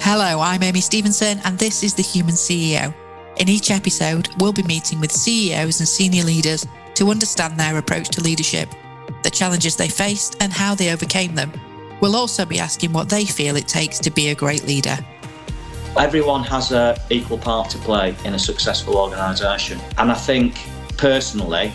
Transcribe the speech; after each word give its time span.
Hello, 0.00 0.40
I'm 0.40 0.62
Amy 0.62 0.80
Stevenson, 0.80 1.40
and 1.44 1.58
this 1.58 1.82
is 1.82 1.94
The 1.94 2.02
Human 2.02 2.34
CEO. 2.34 2.94
In 3.36 3.48
each 3.48 3.70
episode, 3.70 4.28
we'll 4.38 4.52
be 4.52 4.62
meeting 4.64 5.00
with 5.00 5.12
CEOs 5.12 5.80
and 5.80 5.88
senior 5.88 6.24
leaders 6.24 6.66
to 6.94 7.10
understand 7.10 7.58
their 7.58 7.78
approach 7.78 8.08
to 8.10 8.22
leadership, 8.22 8.68
the 9.22 9.30
challenges 9.30 9.76
they 9.76 9.88
faced, 9.88 10.36
and 10.40 10.52
how 10.52 10.74
they 10.74 10.92
overcame 10.92 11.34
them. 11.34 11.52
We'll 12.00 12.16
also 12.16 12.44
be 12.44 12.58
asking 12.58 12.92
what 12.92 13.08
they 13.08 13.24
feel 13.24 13.56
it 13.56 13.68
takes 13.68 13.98
to 14.00 14.10
be 14.10 14.28
a 14.28 14.34
great 14.34 14.66
leader. 14.66 14.98
Everyone 15.98 16.42
has 16.44 16.72
an 16.72 16.96
equal 17.10 17.38
part 17.38 17.70
to 17.70 17.78
play 17.78 18.16
in 18.24 18.34
a 18.34 18.38
successful 18.38 18.96
organisation. 18.96 19.78
And 19.98 20.10
I 20.10 20.14
think 20.14 20.56
personally, 20.96 21.72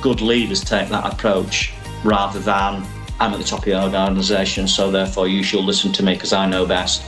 good 0.00 0.20
leaders 0.20 0.62
take 0.62 0.88
that 0.88 1.12
approach 1.12 1.72
rather 2.04 2.38
than 2.38 2.86
I'm 3.20 3.32
at 3.32 3.38
the 3.38 3.44
top 3.44 3.60
of 3.60 3.64
the 3.64 3.82
organisation, 3.82 4.68
so 4.68 4.90
therefore 4.90 5.26
you 5.26 5.42
should 5.42 5.64
listen 5.64 5.92
to 5.94 6.04
me 6.04 6.14
because 6.14 6.32
I 6.32 6.46
know 6.46 6.64
best. 6.66 7.02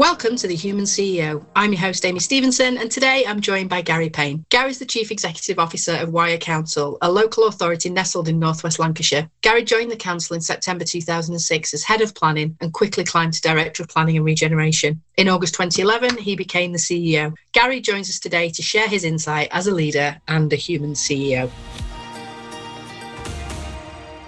Welcome 0.00 0.36
to 0.36 0.48
the 0.48 0.56
Human 0.56 0.86
CEO. 0.86 1.44
I'm 1.54 1.74
your 1.74 1.80
host, 1.82 2.06
Amy 2.06 2.20
Stevenson, 2.20 2.78
and 2.78 2.90
today 2.90 3.26
I'm 3.28 3.42
joined 3.42 3.68
by 3.68 3.82
Gary 3.82 4.08
Payne. 4.08 4.46
Gary's 4.48 4.78
the 4.78 4.86
Chief 4.86 5.10
Executive 5.10 5.58
Officer 5.58 5.92
of 5.96 6.08
Wyre 6.08 6.38
Council, 6.38 6.96
a 7.02 7.12
local 7.12 7.48
authority 7.48 7.90
nestled 7.90 8.26
in 8.26 8.38
northwest 8.38 8.78
Lancashire. 8.78 9.28
Gary 9.42 9.62
joined 9.62 9.90
the 9.90 9.96
council 9.96 10.34
in 10.34 10.40
September 10.40 10.86
2006 10.86 11.74
as 11.74 11.84
Head 11.84 12.00
of 12.00 12.14
Planning 12.14 12.56
and 12.62 12.72
quickly 12.72 13.04
climbed 13.04 13.34
to 13.34 13.42
Director 13.42 13.82
of 13.82 13.90
Planning 13.90 14.16
and 14.16 14.24
Regeneration. 14.24 15.02
In 15.18 15.28
August 15.28 15.52
2011, 15.52 16.16
he 16.16 16.34
became 16.34 16.72
the 16.72 16.78
CEO. 16.78 17.34
Gary 17.52 17.82
joins 17.82 18.08
us 18.08 18.18
today 18.18 18.48
to 18.48 18.62
share 18.62 18.88
his 18.88 19.04
insight 19.04 19.48
as 19.50 19.66
a 19.66 19.74
leader 19.74 20.18
and 20.28 20.50
a 20.50 20.56
human 20.56 20.94
CEO. 20.94 21.50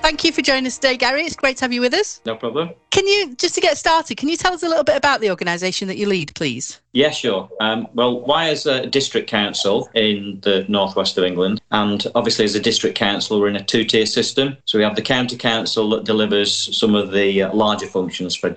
Thank 0.02 0.24
you 0.24 0.32
for 0.32 0.42
joining 0.42 0.66
us 0.66 0.78
today, 0.78 0.96
Gary. 0.96 1.22
It's 1.22 1.36
great 1.36 1.58
to 1.58 1.64
have 1.64 1.72
you 1.72 1.80
with 1.80 1.94
us. 1.94 2.20
No 2.26 2.34
problem. 2.34 2.70
Can 2.90 3.06
you, 3.06 3.36
just 3.36 3.54
to 3.54 3.60
get 3.60 3.78
started, 3.78 4.16
can 4.16 4.28
you 4.28 4.36
tell 4.36 4.52
us 4.52 4.64
a 4.64 4.68
little 4.68 4.82
bit 4.82 4.96
about 4.96 5.20
the 5.20 5.30
organisation 5.30 5.86
that 5.86 5.96
you 5.96 6.08
lead, 6.08 6.34
please? 6.34 6.80
Yeah, 6.90 7.10
sure. 7.10 7.48
Um, 7.60 7.86
well, 7.94 8.20
Wyre 8.20 8.50
is 8.50 8.66
a 8.66 8.84
district 8.88 9.30
council 9.30 9.88
in 9.94 10.40
the 10.42 10.66
northwest 10.68 11.16
of 11.18 11.24
England, 11.24 11.62
and 11.70 12.04
obviously, 12.16 12.44
as 12.44 12.56
a 12.56 12.60
district 12.60 12.98
council, 12.98 13.40
we're 13.40 13.46
in 13.46 13.54
a 13.54 13.62
two-tier 13.62 14.04
system. 14.04 14.56
So 14.64 14.76
we 14.76 14.82
have 14.82 14.96
the 14.96 15.02
county 15.02 15.36
council 15.36 15.88
that 15.90 16.02
delivers 16.02 16.76
some 16.76 16.96
of 16.96 17.12
the 17.12 17.42
uh, 17.42 17.54
larger 17.54 17.86
functions, 17.86 18.34
for, 18.34 18.56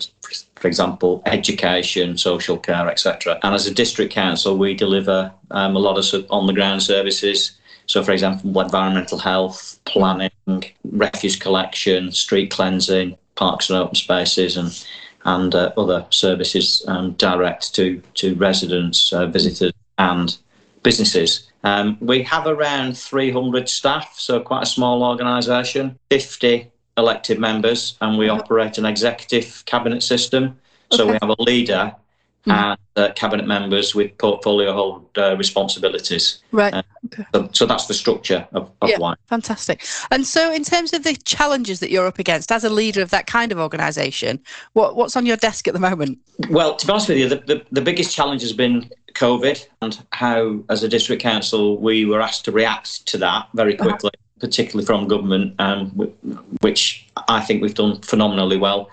for 0.56 0.68
example, 0.68 1.22
education, 1.28 2.18
social 2.18 2.58
care, 2.58 2.90
etc. 2.90 3.40
And 3.44 3.54
as 3.54 3.68
a 3.68 3.74
district 3.74 4.12
council, 4.12 4.58
we 4.58 4.74
deliver 4.74 5.32
um, 5.52 5.76
a 5.76 5.80
lot 5.80 5.98
of 5.98 6.26
on-the-ground 6.32 6.82
services 6.82 7.52
so, 7.88 8.04
for 8.04 8.12
example, 8.12 8.60
environmental 8.60 9.18
health, 9.18 9.80
planning, 9.86 10.32
refuse 10.84 11.36
collection, 11.36 12.12
street 12.12 12.50
cleansing, 12.52 13.18
parks 13.36 13.70
and 13.70 13.78
open 13.78 13.96
spaces, 13.96 14.58
and 14.58 14.86
and 15.26 15.56
uh, 15.56 15.72
other 15.76 16.06
services 16.10 16.84
um, 16.88 17.14
direct 17.14 17.74
to 17.76 18.02
to 18.16 18.36
residents, 18.36 19.14
uh, 19.14 19.28
visitors, 19.28 19.74
and 19.98 20.38
businesses. 20.84 21.50
Um, 21.64 21.98
we 22.00 22.22
have 22.24 22.46
around 22.46 22.96
300 22.96 23.68
staff, 23.68 24.14
so 24.18 24.40
quite 24.40 24.64
a 24.64 24.68
small 24.68 25.04
organisation. 25.04 25.98
50 26.12 26.72
elected 26.98 27.40
members, 27.40 27.98
and 28.02 28.18
we 28.18 28.30
operate 28.30 28.78
an 28.78 28.86
executive 28.86 29.64
cabinet 29.66 30.04
system. 30.04 30.58
So 30.92 31.04
okay. 31.04 31.12
we 31.12 31.18
have 31.22 31.36
a 31.38 31.42
leader 31.42 31.96
mm-hmm. 32.46 32.52
and 32.52 32.80
uh, 32.96 33.12
cabinet 33.14 33.48
members 33.48 33.94
with 33.94 34.18
portfolio 34.18 34.74
hold 34.74 35.06
uh, 35.18 35.36
responsibilities. 35.38 36.40
Right. 36.52 36.74
Uh, 36.74 36.84
okay. 37.06 37.26
So, 37.34 37.50
so, 37.52 37.66
that's 37.66 37.88
the 37.88 37.94
structure 37.94 38.48
of, 38.54 38.72
of 38.82 38.90
yeah, 38.90 39.14
Fantastic. 39.28 39.86
And 40.12 40.26
so, 40.26 40.52
in 40.52 40.64
terms 40.64 40.94
of 40.94 41.04
the 41.04 41.16
challenges 41.16 41.80
that 41.80 41.92
you're 41.92 42.08
up 42.08 42.20
against 42.20 42.52
as 42.52 42.64
a 42.64 42.70
leader 42.70 43.02
of 43.02 43.10
that 43.10 43.28
kind 43.28 43.52
of 43.52 43.60
organisation, 43.60 44.40
what, 44.74 44.96
what's 44.96 45.16
on 45.16 45.26
your 45.26 45.38
desk 45.38 45.68
at 45.68 45.74
the 45.74 45.80
moment? 45.80 46.20
Well, 46.50 46.76
to 46.76 46.86
be 46.86 46.92
honest 46.92 47.10
with 47.10 47.18
you, 47.18 47.30
the, 47.30 47.38
the, 47.38 47.66
the 47.72 47.82
biggest 47.82 48.16
challenge 48.16 48.42
has 48.42 48.54
been 48.54 48.90
COVID 49.14 49.66
and 49.82 50.04
how, 50.12 50.64
as 50.70 50.84
a 50.84 50.88
district 50.88 51.22
council, 51.22 51.78
we 51.78 52.06
were 52.06 52.22
asked 52.22 52.46
to 52.46 52.52
react 52.52 53.06
to 53.08 53.18
that 53.18 53.48
very 53.54 53.78
uh-huh. 53.78 53.90
quickly. 53.90 54.08
Uh-huh 54.10 54.22
particularly 54.40 54.86
from 54.86 55.08
government, 55.08 55.56
um, 55.60 55.88
which 56.62 57.08
I 57.30 57.42
think 57.42 57.62
we've 57.62 57.74
done 57.74 58.02
phenomenally 58.02 58.58
well. 58.58 58.90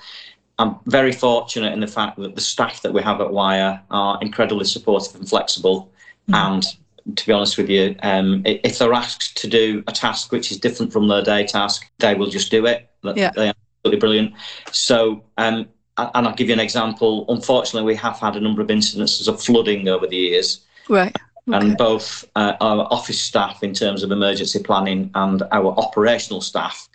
I'm 0.63 0.77
very 0.87 1.11
fortunate 1.11 1.73
in 1.73 1.81
the 1.81 1.89
fact 1.89 2.19
that 2.19 2.37
the 2.37 2.41
staff 2.41 2.83
that 2.83 2.93
we 2.93 3.03
have 3.03 3.21
at 3.21 3.33
Wyre 3.33 3.83
are 3.91 4.19
incredibly 4.23 4.65
supportive 4.65 5.17
and 5.17 5.29
flexible. 5.29 5.93
Mm. 6.31 6.35
And 6.37 7.17
to 7.17 7.27
be 7.27 7.33
honest 7.33 7.59
with 7.59 7.69
you, 7.69 7.97
um, 8.05 8.43
if 8.45 8.79
they're 8.79 8.93
asked 8.93 9.37
to 9.39 9.49
do 9.49 9.83
a 9.89 9.93
task 9.93 10.31
which 10.31 10.53
is 10.53 10.59
different 10.59 10.93
from 10.93 11.09
their 11.09 11.23
day 11.23 11.45
task, 11.45 11.91
they 11.99 12.15
will 12.15 12.29
just 12.29 12.51
do 12.53 12.65
it. 12.67 12.89
Yeah. 13.03 13.33
They 13.35 13.49
are 13.49 13.55
absolutely 13.81 13.99
brilliant. 13.99 14.35
So, 14.71 15.25
um, 15.37 15.69
and 15.99 16.29
I'll 16.29 16.35
give 16.35 16.47
you 16.47 16.55
an 16.55 16.61
example. 16.61 17.27
Unfortunately, 17.29 17.85
we 17.85 17.97
have 17.97 18.21
had 18.21 18.37
a 18.37 18.41
number 18.41 18.63
of 18.63 18.69
incidences 18.69 19.27
of 19.27 19.43
flooding 19.43 19.89
over 19.89 20.07
the 20.07 20.17
years. 20.17 20.61
Right. 20.89 21.15
Okay. 21.49 21.59
And 21.59 21.77
both 21.77 22.25
uh, 22.37 22.55
our 22.61 22.87
office 22.93 23.21
staff, 23.21 23.65
in 23.65 23.75
terms 23.75 24.05
of 24.05 24.13
emergency 24.13 24.63
planning, 24.63 25.11
and 25.17 25.43
our 25.51 25.73
operational 25.77 26.41
staff, 26.41 26.89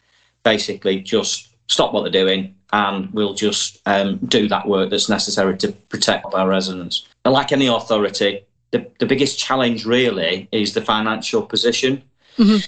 basically 0.44 1.02
just 1.02 1.50
stop 1.68 1.94
what 1.94 2.02
they're 2.02 2.24
doing 2.24 2.56
and 2.74 3.12
we'll 3.14 3.34
just 3.34 3.80
um, 3.86 4.18
do 4.26 4.48
that 4.48 4.68
work 4.68 4.90
that's 4.90 5.10
necessary 5.10 5.58
to 5.58 5.72
protect 5.72 6.34
our 6.34 6.48
residents. 6.48 7.08
And 7.24 7.34
like 7.34 7.52
any 7.52 7.68
authority, 7.68 8.42
the, 8.72 8.90
the 9.00 9.06
biggest 9.06 9.40
challenge 9.40 9.86
really 9.86 10.50
is 10.52 10.74
the 10.74 10.82
financial 10.82 11.42
position. 11.42 12.04
Mm-hmm. 12.38 12.66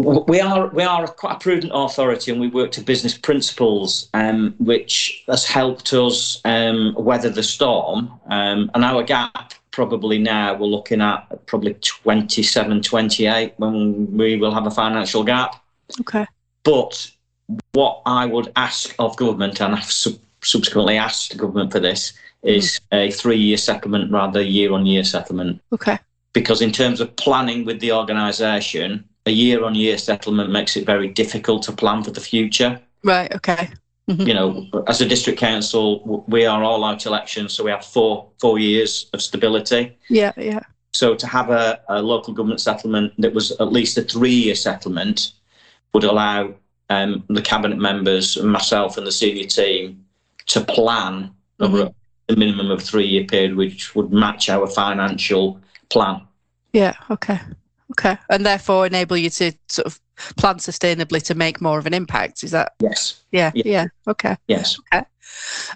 We 0.00 0.40
are 0.40 0.68
we 0.68 0.84
are 0.84 1.08
quite 1.08 1.34
a 1.34 1.38
prudent 1.40 1.72
authority, 1.74 2.30
and 2.30 2.40
we 2.40 2.46
work 2.46 2.70
to 2.72 2.80
business 2.80 3.18
principles, 3.18 4.08
um, 4.14 4.54
which 4.60 5.24
has 5.26 5.44
helped 5.44 5.92
us 5.92 6.40
um, 6.44 6.94
weather 6.96 7.30
the 7.30 7.42
storm. 7.42 8.20
Um, 8.30 8.70
and 8.74 8.84
our 8.84 9.02
gap 9.02 9.54
probably 9.72 10.18
now 10.18 10.54
we're 10.54 10.66
looking 10.66 11.00
at 11.00 11.46
probably 11.46 11.74
27, 11.74 12.80
28 12.82 13.54
when 13.56 14.16
we 14.16 14.36
will 14.36 14.52
have 14.52 14.66
a 14.66 14.70
financial 14.70 15.24
gap. 15.24 15.64
Okay. 16.00 16.26
But 16.62 17.10
what 17.78 18.02
I 18.06 18.26
would 18.26 18.50
ask 18.56 18.92
of 18.98 19.16
government, 19.16 19.60
and 19.60 19.72
I've 19.76 19.92
sub- 20.04 20.18
subsequently 20.42 20.96
asked 20.96 21.30
the 21.30 21.38
government 21.38 21.70
for 21.70 21.78
this, 21.78 22.12
is 22.42 22.80
mm. 22.92 22.98
a 22.98 23.10
three-year 23.12 23.56
settlement 23.56 24.10
rather 24.10 24.40
than 24.40 24.52
year-on-year 24.52 25.04
settlement. 25.04 25.60
Okay. 25.70 25.96
Because 26.32 26.60
in 26.60 26.72
terms 26.72 27.00
of 27.00 27.14
planning 27.14 27.64
with 27.64 27.78
the 27.78 27.92
organisation, 27.92 29.04
a 29.26 29.30
year-on-year 29.30 29.96
settlement 29.96 30.50
makes 30.50 30.76
it 30.76 30.86
very 30.86 31.06
difficult 31.06 31.62
to 31.64 31.72
plan 31.72 32.02
for 32.02 32.10
the 32.10 32.20
future. 32.20 32.80
Right. 33.04 33.32
Okay. 33.32 33.68
Mm-hmm. 34.08 34.26
You 34.28 34.34
know, 34.34 34.82
as 34.88 35.00
a 35.00 35.06
district 35.06 35.38
council, 35.38 36.24
we 36.26 36.46
are 36.46 36.64
all 36.64 36.82
out 36.82 37.06
elections, 37.06 37.52
so 37.52 37.62
we 37.62 37.70
have 37.70 37.84
four 37.84 38.28
four 38.40 38.58
years 38.58 39.08
of 39.12 39.20
stability. 39.20 39.96
Yeah. 40.08 40.32
Yeah. 40.36 40.64
So 40.92 41.14
to 41.14 41.26
have 41.26 41.50
a, 41.50 41.78
a 41.88 42.02
local 42.02 42.34
government 42.34 42.60
settlement 42.60 43.12
that 43.18 43.34
was 43.34 43.52
at 43.60 43.72
least 43.72 43.98
a 43.98 44.02
three-year 44.02 44.56
settlement 44.56 45.32
would 45.92 46.04
allow 46.04 46.54
um, 46.90 47.24
the 47.28 47.42
cabinet 47.42 47.78
members, 47.78 48.36
and 48.36 48.50
myself, 48.50 48.96
and 48.96 49.06
the 49.06 49.12
senior 49.12 49.46
team 49.46 50.04
to 50.46 50.60
plan 50.62 51.30
mm-hmm. 51.60 51.64
over 51.64 51.90
a 52.28 52.36
minimum 52.36 52.70
of 52.70 52.82
three 52.82 53.06
year 53.06 53.24
period, 53.24 53.56
which 53.56 53.94
would 53.94 54.12
match 54.12 54.48
our 54.48 54.66
financial 54.66 55.60
plan. 55.88 56.20
Yeah. 56.72 56.94
Okay. 57.10 57.40
Okay. 57.92 58.18
And 58.28 58.44
therefore 58.44 58.86
enable 58.86 59.16
you 59.16 59.30
to 59.30 59.52
sort 59.68 59.86
of 59.86 60.00
plan 60.36 60.56
sustainably 60.56 61.22
to 61.24 61.34
make 61.34 61.60
more 61.60 61.78
of 61.78 61.86
an 61.86 61.94
impact. 61.94 62.42
Is 62.44 62.50
that? 62.50 62.72
Yes. 62.80 63.22
Yeah. 63.32 63.50
Yeah. 63.54 63.62
yeah. 63.64 63.86
Okay. 64.06 64.36
Yes. 64.46 64.78
Okay. 64.92 65.04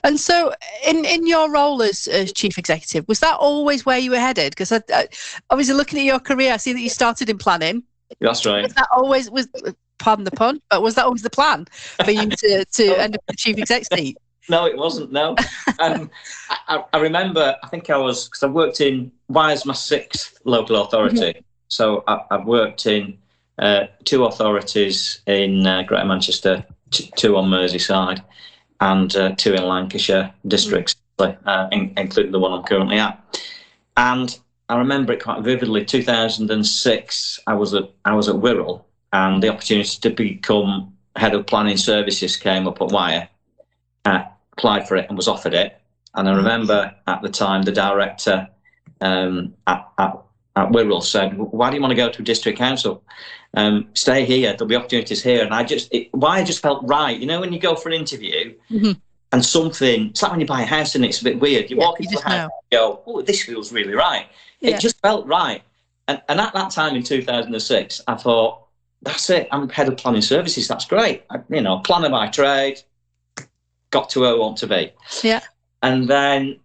And 0.03 0.19
so, 0.19 0.53
in, 0.87 1.05
in 1.05 1.27
your 1.27 1.50
role 1.50 1.83
as, 1.83 2.06
as 2.06 2.33
chief 2.33 2.59
executive, 2.59 3.06
was 3.06 3.21
that 3.21 3.37
always 3.37 3.84
where 3.84 3.99
you 3.99 4.11
were 4.11 4.19
headed? 4.19 4.53
Because 4.53 4.73
I, 4.73 4.81
I, 4.93 5.09
obviously, 5.50 5.75
looking 5.75 5.99
at 5.99 6.05
your 6.05 6.19
career, 6.19 6.55
I 6.55 6.56
see 6.56 6.73
that 6.73 6.81
you 6.81 6.89
started 6.89 7.29
in 7.29 7.39
planning. 7.39 7.83
That's 8.21 8.44
right. 8.44 8.62
Was 8.62 8.75
that 8.75 8.89
always 8.94 9.31
was 9.31 9.49
pardon 10.03 10.25
the 10.25 10.31
pun, 10.33 10.61
but 10.69 10.83
was 10.83 10.97
that 10.97 11.07
always 11.07 11.23
the 11.23 11.31
plan 11.31 11.67
for 12.05 12.11
you 12.11 12.29
to, 12.29 12.65
to 12.65 13.00
end 13.00 13.15
up 13.15 13.23
the 13.29 13.37
chief 13.37 13.59
exec 13.59 13.85
seat? 13.87 14.19
No, 14.49 14.67
it 14.67 14.76
wasn't. 14.76 15.12
No, 15.12 15.37
um, 15.79 16.11
I, 16.69 16.82
I, 16.93 16.99
remember. 16.99 17.56
I 17.62 17.69
think 17.69 17.88
I 17.91 17.97
was 17.97 18.29
because 18.29 18.43
I 18.43 18.49
worked 18.49 18.81
in. 18.81 19.12
Wyre's 19.29 19.65
my 19.65 19.73
sixth 19.73 20.38
local 20.44 20.82
authority? 20.82 21.17
Mm-hmm. 21.17 21.41
So 21.69 22.03
I, 22.09 22.21
have 22.31 22.44
worked 22.44 22.87
in 22.87 23.17
uh, 23.59 23.85
two 24.05 24.25
authorities 24.25 25.21
in 25.26 25.67
uh, 25.67 25.82
Greater 25.85 26.05
Manchester, 26.05 26.67
t- 26.91 27.11
two 27.17 27.37
on 27.37 27.49
Merseyside, 27.49 28.23
and 28.81 29.15
uh, 29.15 29.35
two 29.37 29.55
in 29.55 29.62
Lancashire 29.62 30.35
districts, 30.49 30.97
mm-hmm. 31.19 31.73
in, 31.73 31.94
including 31.97 32.32
the 32.32 32.41
one 32.41 32.53
I'm 32.53 32.65
currently 32.65 32.99
at. 32.99 33.19
And 33.97 34.37
I 34.69 34.79
remember 34.79 35.12
it 35.12 35.23
quite 35.23 35.43
vividly. 35.43 35.85
2006, 35.85 37.41
I 37.47 37.55
was 37.55 37.75
at 37.75 37.85
I 38.05 38.15
was 38.15 38.29
at 38.29 38.37
Wirral, 38.37 38.82
and 39.12 39.43
the 39.43 39.49
opportunity 39.49 39.99
to 40.00 40.11
become 40.11 40.93
head 41.17 41.35
of 41.35 41.47
planning 41.47 41.76
services 41.76 42.37
came 42.37 42.67
up 42.67 42.81
at 42.81 42.88
Wyre. 42.88 43.29
I 44.05 44.26
applied 44.53 44.88
for 44.88 44.97
it 44.97 45.06
and 45.09 45.17
was 45.17 45.29
offered 45.29 45.55
it. 45.55 45.79
And 46.14 46.29
I 46.29 46.35
remember 46.35 46.94
at 47.06 47.23
the 47.23 47.29
time 47.29 47.62
the 47.62 47.73
director 47.73 48.49
um, 49.00 49.55
at, 49.67 49.88
at, 49.99 50.19
at 50.56 50.69
Wirral 50.69 51.03
said, 51.03 51.37
"Why 51.37 51.70
do 51.70 51.76
you 51.76 51.82
want 51.82 51.93
to 51.93 51.97
go 51.97 52.11
to 52.11 52.23
a 52.23 52.25
district 52.25 52.59
council? 52.59 53.03
Um, 53.55 53.88
stay 53.94 54.25
here. 54.25 54.53
There'll 54.53 54.67
be 54.67 54.76
opportunities 54.76 55.23
here." 55.23 55.43
And 55.44 55.55
I 55.55 55.64
just, 55.64 55.93
it, 55.93 56.09
why 56.12 56.38
I 56.38 56.44
just 56.44 56.61
felt 56.61 56.87
right. 56.87 57.19
You 57.19 57.26
know, 57.26 57.41
when 57.41 57.53
you 57.53 57.59
go 57.59 57.75
for 57.75 57.88
an 57.88 57.94
interview, 57.94 58.55
mm-hmm. 58.70 58.93
and 59.32 59.44
something, 59.44 60.09
it's 60.09 60.23
like 60.23 60.32
when 60.32 60.41
you 60.41 60.47
buy 60.47 60.62
a 60.62 60.67
house 60.67 60.94
and 60.94 61.05
it's 61.05 61.20
a 61.20 61.25
bit 61.25 61.41
weird. 61.41 61.70
You 61.70 61.79
Yeah, 61.79 61.87
walk 61.87 62.00
into 62.00 62.19
a 62.19 62.23
house 62.23 62.50
and 62.70 62.79
go, 62.79 63.00
oh, 63.06 63.23
this 63.23 63.43
feels 63.43 63.73
really 63.73 63.94
right. 63.94 64.26
Yeah. 64.61 64.76
It 64.76 64.81
just 64.81 65.00
felt 65.00 65.26
right. 65.26 65.62
And, 66.09 66.20
and 66.29 66.41
at 66.41 66.53
that 66.53 66.70
time 66.70 66.94
in 66.94 67.03
2006, 67.03 68.03
I 68.06 68.14
thought, 68.17 68.62
that's 69.02 69.28
it. 69.31 69.49
I'm 69.50 69.69
head 69.69 69.88
of 69.88 69.96
planning 69.96 70.22
services. 70.22 70.69
That's 70.69 70.84
great. 70.84 71.25
I, 71.31 71.38
you 71.50 71.60
know, 71.60 71.78
planner 71.81 72.08
by 72.08 72.28
trade, 72.28 72.81
got 73.90 74.08
to 74.10 74.20
where 74.20 74.31
I 74.31 74.38
want 74.38 74.56
to 74.58 74.66
be. 74.66 74.93
Yeah. 75.22 75.40
And 75.82 76.08
then 76.08 76.60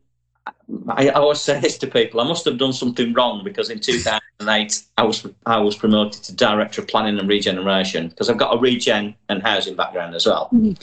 I, 0.89 1.09
I 1.09 1.13
always 1.13 1.41
say 1.41 1.59
this 1.59 1.77
to 1.79 1.87
people: 1.87 2.21
I 2.21 2.27
must 2.27 2.45
have 2.45 2.57
done 2.57 2.73
something 2.73 3.13
wrong 3.13 3.43
because 3.43 3.69
in 3.69 3.79
2008 3.79 4.83
I 4.97 5.03
was 5.03 5.27
I 5.45 5.57
was 5.57 5.75
promoted 5.75 6.23
to 6.23 6.35
director 6.35 6.81
of 6.81 6.87
planning 6.87 7.17
and 7.19 7.27
regeneration 7.27 8.09
because 8.09 8.29
I've 8.29 8.37
got 8.37 8.55
a 8.55 8.59
regen 8.59 9.15
and 9.29 9.41
housing 9.41 9.75
background 9.75 10.15
as 10.15 10.25
well. 10.25 10.49
Mhm. 10.53 10.79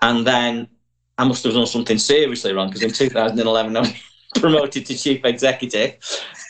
And 0.00 0.26
then 0.26 0.68
I 1.18 1.24
must 1.24 1.44
have 1.44 1.54
done 1.54 1.66
something 1.66 1.98
seriously 1.98 2.52
wrong 2.52 2.68
because 2.68 2.82
in 2.82 2.92
2011 2.92 3.76
I 3.76 3.80
was 3.80 3.92
promoted 4.36 4.86
to 4.86 4.96
chief 4.96 5.24
executive, 5.24 5.96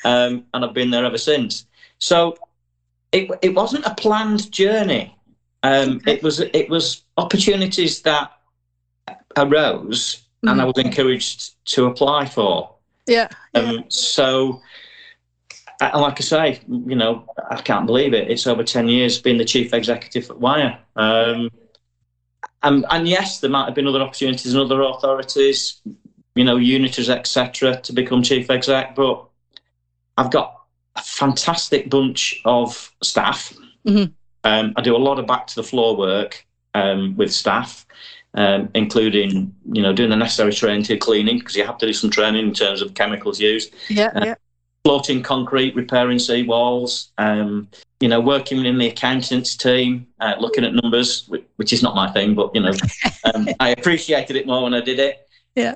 um, 0.04 0.44
and 0.54 0.64
I've 0.64 0.74
been 0.74 0.90
there 0.90 1.04
ever 1.04 1.18
since. 1.18 1.66
So 1.98 2.36
it 3.12 3.31
it 3.43 3.55
wasn't 3.55 3.87
a 3.87 3.94
planned 3.94 4.50
journey. 4.50 5.17
Um, 5.62 6.00
It 6.06 6.23
was 6.23 6.41
it 6.41 6.69
was 6.69 7.05
opportunities 7.17 8.03
that 8.03 8.32
arose, 9.37 10.23
and 10.43 10.61
I 10.61 10.64
was 10.64 10.79
encouraged 10.79 11.55
to 11.75 11.87
apply 11.87 12.26
for. 12.26 12.75
Yeah. 13.06 13.29
yeah. 13.55 13.61
Um, 13.61 13.85
so, 13.88 14.61
like 15.81 16.20
I 16.20 16.23
say, 16.23 16.61
you 16.69 16.97
know, 16.97 17.26
I 17.50 17.61
can't 17.61 17.87
believe 17.87 18.14
it. 18.14 18.31
It's 18.31 18.47
over 18.47 18.62
10 18.62 18.88
years 18.88 19.20
being 19.20 19.38
the 19.38 19.44
chief 19.44 19.75
executive 19.75 20.31
at 20.31 20.38
Wyre. 20.38 20.79
Um, 20.97 21.50
and, 22.62 22.85
and 22.91 23.09
yes, 23.09 23.41
there 23.41 23.50
might 23.50 23.67
have 23.67 23.75
been 23.75 23.88
other 23.88 24.00
opportunities 24.00 24.55
in 24.55 24.61
other 24.61 24.82
authorities, 24.82 25.81
you 26.35 26.44
know, 26.44 26.56
unitors, 26.56 27.11
etc., 27.11 27.81
to 27.81 27.93
become 27.93 28.23
chief 28.23 28.50
exec, 28.50 28.94
but 28.94 29.25
I've 30.17 30.31
got 30.31 30.62
a 30.96 31.02
fantastic 31.02 31.88
bunch 31.90 32.40
of 32.44 32.92
staff. 33.02 33.52
Mhm. 33.86 34.12
Um, 34.44 34.72
I 34.76 34.80
do 34.82 34.96
a 34.96 34.98
lot 34.98 35.18
of 35.18 35.26
back 35.26 35.46
to 35.48 35.54
the 35.54 35.62
floor 35.62 35.96
work 35.96 36.44
um, 36.74 37.16
with 37.16 37.32
staff 37.32 37.86
um, 38.34 38.70
including 38.74 39.54
you 39.72 39.82
know 39.82 39.92
doing 39.92 40.08
the 40.08 40.16
necessary 40.16 40.52
training 40.54 40.82
to 40.84 40.96
cleaning 40.96 41.38
because 41.38 41.54
you 41.54 41.64
have 41.66 41.76
to 41.78 41.86
do 41.86 41.92
some 41.92 42.08
training 42.10 42.46
in 42.48 42.54
terms 42.54 42.80
of 42.80 42.94
chemicals 42.94 43.38
used, 43.40 43.74
Yeah. 43.90 44.10
uh, 44.14 44.24
Yeah. 44.24 44.34
floating 44.84 45.22
concrete, 45.22 45.74
repairing 45.76 46.18
sea 46.18 46.42
walls, 46.42 47.12
um, 47.18 47.68
you 48.00 48.08
know 48.08 48.20
working 48.20 48.64
in 48.64 48.78
the 48.78 48.88
accountants 48.88 49.54
team, 49.54 50.06
uh, 50.20 50.34
looking 50.40 50.64
at 50.64 50.72
numbers, 50.72 51.28
which, 51.28 51.44
which 51.56 51.72
is 51.74 51.82
not 51.82 51.94
my 51.94 52.10
thing, 52.10 52.34
but 52.34 52.54
you 52.54 52.62
know 52.62 52.72
um, 53.34 53.48
I 53.60 53.68
appreciated 53.70 54.34
it 54.36 54.46
more 54.46 54.62
when 54.62 54.72
I 54.72 54.80
did 54.80 54.98
it. 54.98 55.28
Yeah. 55.54 55.74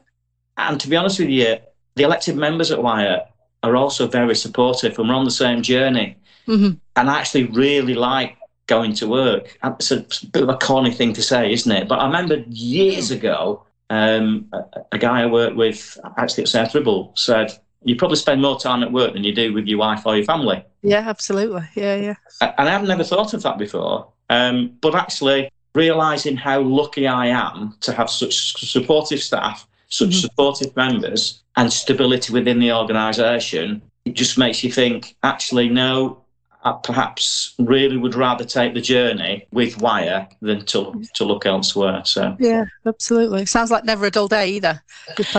And 0.57 0.81
to 0.81 0.89
be 0.89 0.97
honest 0.97 1.19
with 1.19 1.29
you, 1.29 1.59
the 1.97 2.05
elected 2.05 2.37
members 2.37 2.71
at 2.71 2.83
Wyre 2.83 3.21
are 3.67 3.77
also 3.77 4.07
very 4.07 4.35
supportive, 4.35 4.99
and 4.99 5.09
we're 5.09 5.15
on 5.15 5.25
the 5.25 5.31
same 5.31 5.63
journey. 5.63 6.17
hmm 6.47 6.71
And 6.97 7.11
I 7.11 7.19
actually 7.21 7.45
really 7.45 7.95
like 7.95 8.37
going 8.67 8.95
to 8.95 9.07
work. 9.09 9.59
Uh, 9.63 9.75
It's 9.79 9.91
a, 9.91 9.99
it's 9.99 10.23
a 10.23 10.27
bit 10.27 10.43
of 10.43 10.49
a 10.49 10.57
corny 10.57 10.93
thing 10.93 11.13
to 11.15 11.23
say, 11.23 11.53
isn't 11.53 11.73
it? 11.73 11.89
But 11.89 11.99
I 12.01 12.07
remember 12.07 12.37
years 12.49 13.11
ago, 13.11 13.65
um, 13.91 14.47
a, 14.53 14.61
a 14.93 14.99
guy 14.99 15.23
I 15.23 15.27
worked 15.27 15.57
with, 15.57 15.99
actually 16.17 16.45
at 16.45 16.49
South 16.49 16.75
Ribble, 16.75 17.13
said, 17.17 17.53
You 17.85 17.97
probably 17.97 18.17
spend 18.17 18.43
more 18.43 18.59
time 18.59 18.83
at 18.83 18.93
work 18.93 19.13
than 19.13 19.25
you 19.25 19.35
do 19.35 19.53
with 19.53 19.67
your 19.67 19.79
wife 19.79 20.03
or 20.07 20.17
your 20.17 20.25
family. 20.25 20.65
Yeah. 20.83 21.09
Absolutely. 21.09 21.65
Yeah. 21.75 21.97
Yeah. 21.97 22.15
And 22.41 22.69
I've 22.69 22.85
never 22.85 23.05
thought 23.05 23.35
of 23.35 23.43
that 23.43 23.59
before. 23.59 24.09
Um, 24.31 24.77
but 24.81 24.95
actually, 24.95 25.51
realizing 25.75 26.37
how 26.37 26.61
lucky 26.61 27.07
I 27.07 27.27
am 27.27 27.77
to 27.81 27.93
have 27.93 28.11
such 28.11 28.35
supportive 28.73 29.23
staff, 29.23 29.69
such 29.89 30.11
Mhm. 30.11 30.21
supportive 30.21 30.77
members, 30.77 31.43
and 31.57 31.73
stability 31.73 32.33
within 32.33 32.59
the 32.59 32.73
organisation, 32.73 33.83
it 34.05 34.15
just 34.15 34.37
makes 34.39 34.63
you 34.63 34.71
think. 34.71 35.17
Actually, 35.23 35.69
no, 35.69 36.19
I 36.65 36.73
perhaps 36.83 37.55
really 37.59 37.97
would 37.97 38.15
rather 38.17 38.45
take 38.45 38.75
the 38.75 38.81
journey 38.81 39.47
with 39.53 39.81
Wyre 39.81 40.29
than 40.43 40.65
to 40.67 41.03
to 41.15 41.25
look 41.25 41.47
elsewhere. 41.47 42.03
So. 42.05 42.37
Yeah. 42.41 42.65
Absolutely. 42.85 43.47
Sounds 43.47 43.71
like 43.71 43.85
never 43.85 44.07
a 44.07 44.11
dull 44.11 44.27
day 44.29 44.49
either. 44.51 44.83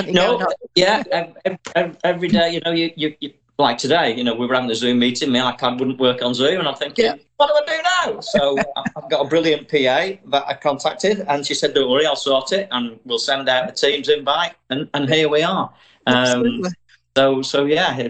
No, 0.08 0.42
yeah, 0.76 1.04
ev- 1.12 1.58
ev- 1.76 1.98
every 2.04 2.30
day, 2.30 2.54
you 2.54 2.62
know, 2.66 2.72
you, 2.72 2.92
you, 2.96 3.14
you 3.20 3.34
like 3.59 3.77
today, 3.77 4.15
you 4.15 4.24
know, 4.24 4.36
we 4.36 4.45
were 4.45 4.54
having 4.54 4.69
a 4.69 4.75
Zoom 4.75 5.00
meeting, 5.00 5.31
Me, 5.31 5.42
my 5.42 5.51
iPad 5.51 5.80
wouldn't 5.80 6.00
work 6.00 6.21
on 6.21 6.33
Zoom, 6.33 6.59
and 6.59 6.68
I'm 6.68 6.75
thinking, 6.75 7.06
Yeah. 7.06 7.15
what 7.38 7.48
do 7.48 7.54
I 7.74 7.77
do 7.77 8.12
now? 8.13 8.19
So 8.19 8.57
I- 8.77 8.83
I've 8.95 9.09
got 9.09 9.25
a 9.25 9.27
brilliant 9.27 9.68
PA 9.68 10.19
that 10.31 10.44
I 10.48 10.54
contacted, 10.54 11.21
and 11.27 11.45
she 11.45 11.54
said, 11.56 11.74
don't 11.74 11.89
worry, 11.89 12.06
I'll 12.06 12.15
sort 12.15 12.51
it, 12.51 12.68
and 12.71 13.00
we'll 13.06 13.18
send 13.19 13.50
out 13.50 13.69
a 13.69 13.71
Teams 13.74 14.09
invite, 14.09 14.54
and, 14.69 14.88
and 14.94 15.09
here 15.09 15.27
we 15.30 15.42
are. 15.42 15.74
Um, 16.06 16.63
so, 17.18 17.42
so 17.42 17.65
yeah, 17.65 18.09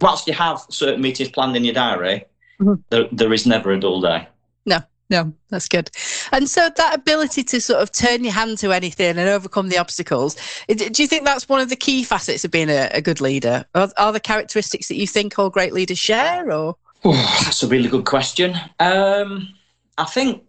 whilst 0.00 0.26
you 0.26 0.32
have 0.34 0.60
certain 0.70 1.00
meetings 1.00 1.30
planned 1.30 1.56
in 1.56 1.64
your 1.64 1.74
diary, 1.74 2.24
Mhm. 2.60 2.82
there, 2.90 3.06
there 3.12 3.32
is 3.32 3.46
never 3.46 3.70
a 3.70 3.78
dull 3.78 4.00
day. 4.00 4.26
No, 4.66 4.80
that's 5.08 5.68
good. 5.68 5.90
And 6.32 6.48
so 6.48 6.68
that 6.76 6.94
ability 6.94 7.42
to 7.44 7.60
sort 7.60 7.80
of 7.80 7.92
turn 7.92 8.24
your 8.24 8.32
hand 8.32 8.58
to 8.58 8.72
anything 8.72 9.16
and 9.16 9.28
overcome 9.28 9.68
the 9.68 9.78
obstacles, 9.78 10.36
do 10.68 11.02
you 11.02 11.08
think 11.08 11.24
that's 11.24 11.48
one 11.48 11.60
of 11.60 11.68
the 11.68 11.76
key 11.76 12.04
facets 12.04 12.44
of 12.44 12.50
being 12.50 12.70
a, 12.70 12.90
a 12.92 13.00
good 13.00 13.20
leader? 13.20 13.64
Are, 13.74 13.90
are 13.96 14.12
the 14.12 14.20
characteristics 14.20 14.88
that 14.88 14.96
you 14.96 15.06
think 15.06 15.38
all 15.38 15.50
great 15.50 15.72
leaders 15.72 15.98
share 15.98 16.52
or? 16.52 16.76
Oh, 17.04 17.40
that's 17.44 17.62
a 17.62 17.68
really 17.68 17.88
good 17.88 18.04
question. 18.04 18.56
Um, 18.80 19.48
I 19.96 20.04
think 20.04 20.42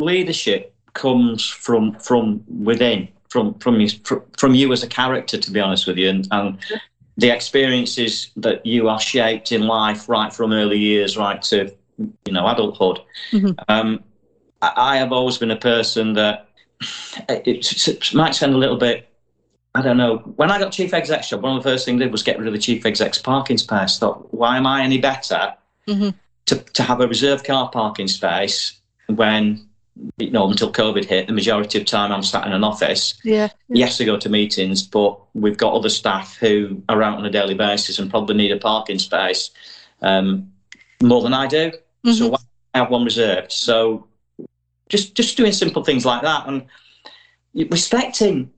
leadership 0.00 0.74
comes 0.92 1.46
from 1.46 1.94
from 1.94 2.44
within, 2.62 3.08
from 3.28 3.54
from 3.54 3.80
you, 3.80 3.88
from 4.38 4.54
you 4.54 4.72
as 4.72 4.82
a 4.82 4.86
character. 4.86 5.38
To 5.38 5.50
be 5.50 5.60
honest 5.60 5.86
with 5.86 5.96
you, 5.96 6.10
and, 6.10 6.28
and 6.30 6.58
the 7.16 7.30
experiences 7.30 8.30
that 8.36 8.64
you 8.66 8.88
are 8.88 9.00
shaped 9.00 9.50
in 9.50 9.62
life, 9.62 10.08
right 10.08 10.32
from 10.32 10.52
early 10.52 10.78
years, 10.78 11.16
right 11.16 11.40
to 11.42 11.74
you 11.98 12.32
know 12.32 12.46
adulthood. 12.46 13.00
Mhm. 13.32 13.56
Um, 13.68 14.04
I, 14.62 14.72
I 14.76 14.96
have 14.96 15.12
always 15.12 15.38
been 15.38 15.50
a 15.50 15.56
person 15.56 16.14
that 16.14 16.48
it, 17.28 17.88
it 17.88 18.14
might 18.14 18.34
sound 18.34 18.54
a 18.54 18.58
little 18.58 18.76
bit. 18.76 19.08
I 19.76 19.82
don't 19.82 19.96
know. 19.96 20.18
When 20.36 20.50
I 20.50 20.58
got 20.58 20.70
chief 20.72 20.94
exec 20.94 21.26
job, 21.26 21.42
one 21.42 21.56
of 21.56 21.62
the 21.62 21.68
first 21.68 21.84
things 21.84 22.00
I 22.00 22.04
did 22.04 22.12
was 22.12 22.22
get 22.22 22.38
rid 22.38 22.46
of 22.46 22.52
the 22.52 22.60
chief 22.60 22.86
exec's 22.86 23.18
parking 23.18 23.58
space. 23.58 23.98
Thought, 23.98 24.32
why 24.32 24.56
am 24.56 24.66
I 24.66 24.82
any 24.82 24.98
better? 24.98 25.54
Mhm. 25.88 26.14
to, 26.46 26.56
to 26.56 26.82
have 26.82 27.00
a 27.00 27.06
reserved 27.08 27.44
car 27.44 27.68
parking 27.70 28.08
space 28.08 28.78
when 29.06 29.66
you 30.16 30.30
know 30.30 30.48
until 30.48 30.72
COVID 30.72 31.04
hit, 31.04 31.26
the 31.26 31.32
majority 31.32 31.78
of 31.78 31.84
time 31.86 32.10
I'm 32.10 32.22
sat 32.22 32.46
in 32.46 32.52
an 32.52 32.64
office. 32.64 33.14
Yeah. 33.22 33.48
Yes, 33.68 34.00
I 34.00 34.04
go 34.04 34.16
to 34.16 34.28
meetings, 34.28 34.82
but 34.82 35.18
we've 35.34 35.56
got 35.56 35.72
other 35.74 35.88
staff 35.90 36.36
who 36.38 36.82
are 36.88 37.02
out 37.02 37.18
on 37.18 37.24
a 37.26 37.30
daily 37.30 37.54
basis 37.54 37.98
and 37.98 38.10
probably 38.10 38.34
need 38.34 38.50
a 38.52 38.56
parking 38.56 38.98
space 38.98 39.50
um, 40.02 40.50
more 41.02 41.22
than 41.22 41.34
I 41.34 41.46
do. 41.46 41.72
So 42.04 42.28
Mhm. 42.28 42.30
why 42.32 42.38
I 42.74 42.78
have 42.78 42.90
one 42.90 43.04
reserved. 43.04 43.52
So 43.52 44.06
just 44.88 45.14
just 45.14 45.36
doing 45.36 45.52
simple 45.52 45.82
things 45.82 46.04
like 46.04 46.22
that 46.22 46.46
and 46.46 46.66
respecting 47.70 48.50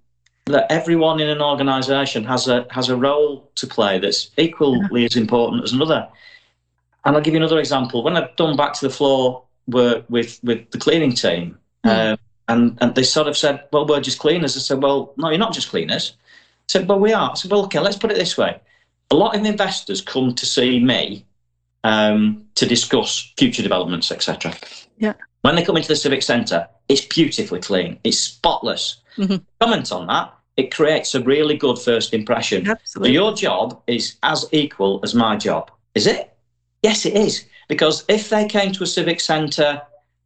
that 0.47 0.71
everyone 0.71 1.21
in 1.21 1.29
an 1.29 1.41
organisation 1.41 2.25
has 2.25 2.49
a 2.49 2.67
has 2.71 2.89
a 2.89 2.97
role 2.97 3.49
to 3.57 3.67
play 3.67 3.99
that's 3.99 4.31
equally 4.37 5.05
as 5.05 5.17
important 5.17 5.65
as 5.65 5.73
another. 5.73 6.09
And 7.05 7.15
I'll 7.17 7.23
give 7.23 7.35
you 7.35 7.41
another 7.41 7.61
example. 7.61 8.03
When 8.03 8.17
I've 8.17 8.35
done 8.37 8.57
back 8.57 8.73
to 8.75 8.89
the 8.89 8.93
floor 8.95 9.43
work 9.69 10.05
with 10.09 10.41
with 10.43 10.71
the 10.71 10.79
cleaning 10.79 11.13
team, 11.13 11.59
Mm. 11.85 11.91
uh, 11.91 12.17
and 12.49 12.77
and 12.81 12.95
they 12.95 13.03
sort 13.05 13.29
of 13.29 13.37
said, 13.37 13.65
"Well, 13.73 13.87
we're 13.87 14.01
just 14.01 14.19
cleaners." 14.19 14.57
I 14.57 14.61
said, 14.61 14.83
"Well, 14.83 15.13
no, 15.17 15.29
you're 15.29 15.39
not 15.39 15.53
just 15.53 15.69
cleaners." 15.71 16.13
I 16.69 16.73
said, 16.73 16.89
"Well, 16.89 16.99
we 16.99 17.13
are." 17.13 17.31
I 17.31 17.35
said, 17.35 17.51
"Well, 17.51 17.65
okay, 17.65 17.79
let's 17.81 17.97
put 17.97 18.11
it 18.11 18.17
this 18.17 18.37
way: 18.37 18.59
a 19.11 19.15
lot 19.15 19.37
of 19.37 19.45
investors 19.45 20.01
come 20.01 20.35
to 20.35 20.47
see 20.47 20.81
me 20.81 21.25
um, 21.87 22.45
to 22.57 22.67
discuss 22.67 23.33
future 23.39 23.63
developments, 23.63 24.11
etc. 24.11 24.55
Yeah. 24.99 25.13
When 25.43 25.55
they 25.55 25.65
come 25.65 25.77
into 25.77 25.89
the 25.89 25.97
civic 25.97 26.23
centre, 26.23 26.67
it's 26.89 27.03
beautifully 27.05 27.61
clean, 27.61 27.99
it's 28.03 28.19
spotless. 28.19 28.97
Mhm. 29.17 29.43
Comment 29.61 29.93
on 29.93 30.07
that. 30.09 30.35
It 30.57 30.75
creates 30.75 31.15
a 31.15 31.21
really 31.21 31.57
good 31.57 31.79
first 31.79 32.13
impression. 32.13 32.65
So 32.67 32.73
Absolutely. 32.73 33.13
your 33.13 33.35
job 33.35 33.81
is 33.87 34.17
as 34.25 34.47
equal 34.53 35.01
as 35.05 35.15
my 35.15 35.37
job. 35.37 35.71
Is 35.95 36.07
it? 36.07 36.33
Yes, 36.83 37.07
it 37.07 37.15
is. 37.15 37.45
Because 37.69 38.05
if 38.09 38.31
they 38.31 38.47
came 38.49 38.73
to 38.73 38.83
a 38.83 38.87
civic 38.87 39.21
centre 39.21 39.81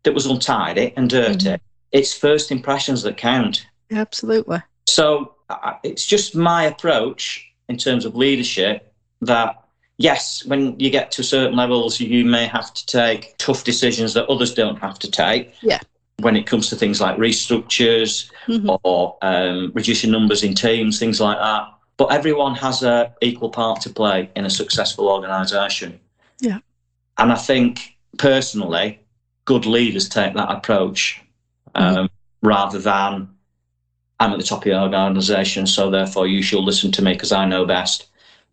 that 0.05 0.15
was 0.15 0.27
untidy 0.27 0.95
and 0.97 1.11
dirty, 1.11 1.51
Mhm. 1.51 1.61
it's 1.93 2.15
first 2.15 2.51
impressions 2.51 3.03
that 3.03 3.17
count. 3.19 3.67
Absolutely. 3.91 4.63
So 4.87 5.35
uh, 5.51 5.75
it's 5.83 6.07
just 6.07 6.35
my 6.35 6.63
approach 6.65 7.45
in 7.69 7.77
terms 7.77 8.05
of 8.07 8.15
leadership 8.15 8.95
that 9.21 9.60
yes, 10.01 10.45
when 10.47 10.81
you 10.81 10.89
get 10.91 11.11
to 11.13 11.23
certain 11.23 11.55
levels, 11.55 12.01
you 12.01 12.25
may 12.25 12.47
have 12.47 12.73
to 12.73 12.87
take 12.87 13.37
tough 13.37 13.65
decisions 13.65 14.15
that 14.15 14.27
others 14.29 14.55
don't 14.55 14.79
have 14.79 14.99
to 14.99 15.11
take. 15.11 15.53
Yeah. 15.61 15.79
When 16.21 16.37
it 16.37 16.47
comes 16.47 16.71
to 16.71 16.77
things 16.77 17.01
like 17.01 17.17
restructures 17.19 18.31
Mhm. 18.49 18.79
or 18.83 19.19
um, 19.21 19.73
reducing 19.75 20.11
numbers 20.11 20.43
in 20.43 20.55
teams, 20.55 20.99
things 20.99 21.21
like 21.21 21.39
that. 21.39 21.69
But 21.99 22.07
everyone 22.13 22.55
has 22.55 22.83
a 22.83 23.13
equal 23.21 23.51
part 23.51 23.83
to 23.83 23.91
play 23.91 24.31
in 24.35 24.47
a 24.47 24.51
successful 24.51 25.07
organisation. 25.07 26.01
Yeah. 26.41 26.61
And 27.19 27.31
I 27.31 27.37
think 27.37 27.97
personally, 28.17 29.01
good 29.45 29.67
leaders 29.67 30.09
take 30.09 30.33
that 30.35 30.51
approach 30.51 31.21
um, 31.75 32.09
rather 32.43 32.79
than 32.79 33.29
I'm 34.19 34.33
at 34.33 34.39
the 34.39 34.45
top 34.45 34.61
of 34.61 34.65
the 34.65 34.81
organisation, 34.81 35.67
so 35.67 35.91
therefore 35.91 36.27
you 36.27 36.43
should 36.43 36.65
listen 36.65 36.91
to 36.93 37.03
me 37.03 37.13
because 37.13 37.33
I 37.33 37.45
know 37.45 37.67
best. 37.67 38.07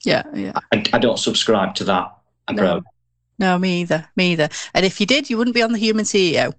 Yeah, 0.03 0.23
yeah. 0.33 0.53
I, 0.71 0.83
I 0.93 0.99
don't 0.99 1.19
subscribe 1.19 1.75
to 1.75 1.83
that 1.85 2.15
approach. 2.47 2.83
No. 3.39 3.53
no, 3.53 3.59
me 3.59 3.81
either. 3.81 4.07
Me 4.15 4.33
either. 4.33 4.49
And 4.73 4.85
if 4.85 4.99
you 4.99 5.05
did, 5.05 5.29
you 5.29 5.37
wouldn't 5.37 5.55
be 5.55 5.61
on 5.61 5.71
the 5.71 5.79
Human 5.79 6.05
CEO. 6.05 6.53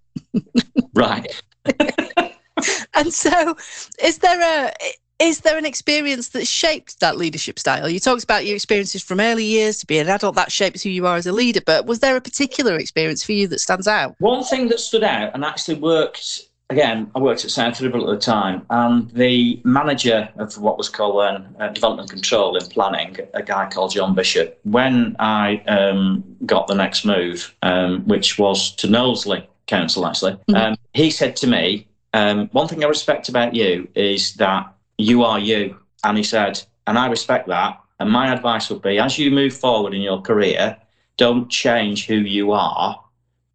right. 0.94 1.42
and 2.94 3.12
so, 3.12 3.56
is 4.02 4.18
there 4.18 4.40
a 4.40 4.72
is 5.18 5.40
there 5.40 5.58
an 5.58 5.66
experience 5.66 6.28
that 6.28 6.46
shaped 6.46 7.00
that 7.00 7.16
leadership 7.16 7.58
style? 7.58 7.88
You 7.88 7.98
talked 7.98 8.22
about 8.22 8.46
your 8.46 8.54
experiences 8.54 9.02
from 9.02 9.18
early 9.18 9.44
years 9.44 9.78
to 9.78 9.86
be 9.86 9.98
an 9.98 10.08
adult, 10.08 10.36
that 10.36 10.52
shapes 10.52 10.82
who 10.82 10.90
you 10.90 11.06
are 11.06 11.16
as 11.16 11.26
a 11.26 11.32
leader, 11.32 11.60
but 11.64 11.86
was 11.86 11.98
there 11.98 12.16
a 12.16 12.20
particular 12.20 12.76
experience 12.76 13.24
for 13.24 13.32
you 13.32 13.48
that 13.48 13.58
stands 13.58 13.88
out? 13.88 14.14
One 14.20 14.44
thing 14.44 14.68
that 14.68 14.78
stood 14.78 15.02
out 15.02 15.32
and 15.34 15.44
actually 15.44 15.78
worked 15.78 16.42
again, 16.70 17.10
I 17.14 17.18
worked 17.18 17.44
at 17.44 17.50
South 17.50 17.80
Ribble 17.80 18.10
at 18.10 18.18
the 18.18 18.24
time, 18.24 18.66
and 18.70 19.10
the 19.10 19.60
manager 19.64 20.28
of 20.36 20.56
what 20.58 20.78
was 20.78 20.88
called 20.88 21.22
then 21.22 21.56
uh, 21.58 21.68
development 21.68 22.10
control 22.10 22.56
in 22.56 22.66
planning, 22.66 23.16
a 23.34 23.42
guy 23.42 23.68
called 23.70 23.92
John 23.92 24.14
Bishop, 24.14 24.58
when 24.64 25.16
I 25.18 25.58
um, 25.68 26.24
got 26.46 26.66
the 26.66 26.74
next 26.74 27.04
move, 27.04 27.54
um, 27.62 28.06
which 28.06 28.38
was 28.38 28.74
to 28.76 28.88
Knowsley 28.88 29.48
Council 29.66 30.06
actually, 30.06 30.32
mm-hmm. 30.32 30.54
um, 30.54 30.76
he 30.94 31.10
said 31.10 31.36
to 31.36 31.46
me, 31.46 31.86
um, 32.14 32.48
One 32.52 32.68
thing 32.68 32.84
I 32.84 32.88
respect 32.88 33.28
about 33.28 33.54
you 33.54 33.88
is 33.94 34.34
that 34.34 34.72
you 34.98 35.24
are 35.24 35.38
you. 35.38 35.76
And 36.04 36.16
he 36.16 36.24
said, 36.24 36.62
and 36.86 36.98
I 36.98 37.06
respect 37.08 37.48
that. 37.48 37.80
And 38.00 38.10
my 38.10 38.32
advice 38.32 38.70
would 38.70 38.82
be 38.82 38.98
as 38.98 39.18
you 39.18 39.30
move 39.30 39.54
forward 39.54 39.92
in 39.92 40.00
your 40.00 40.20
career, 40.22 40.76
don't 41.16 41.50
change 41.50 42.06
who 42.06 42.14
you 42.14 42.52
are 42.52 43.02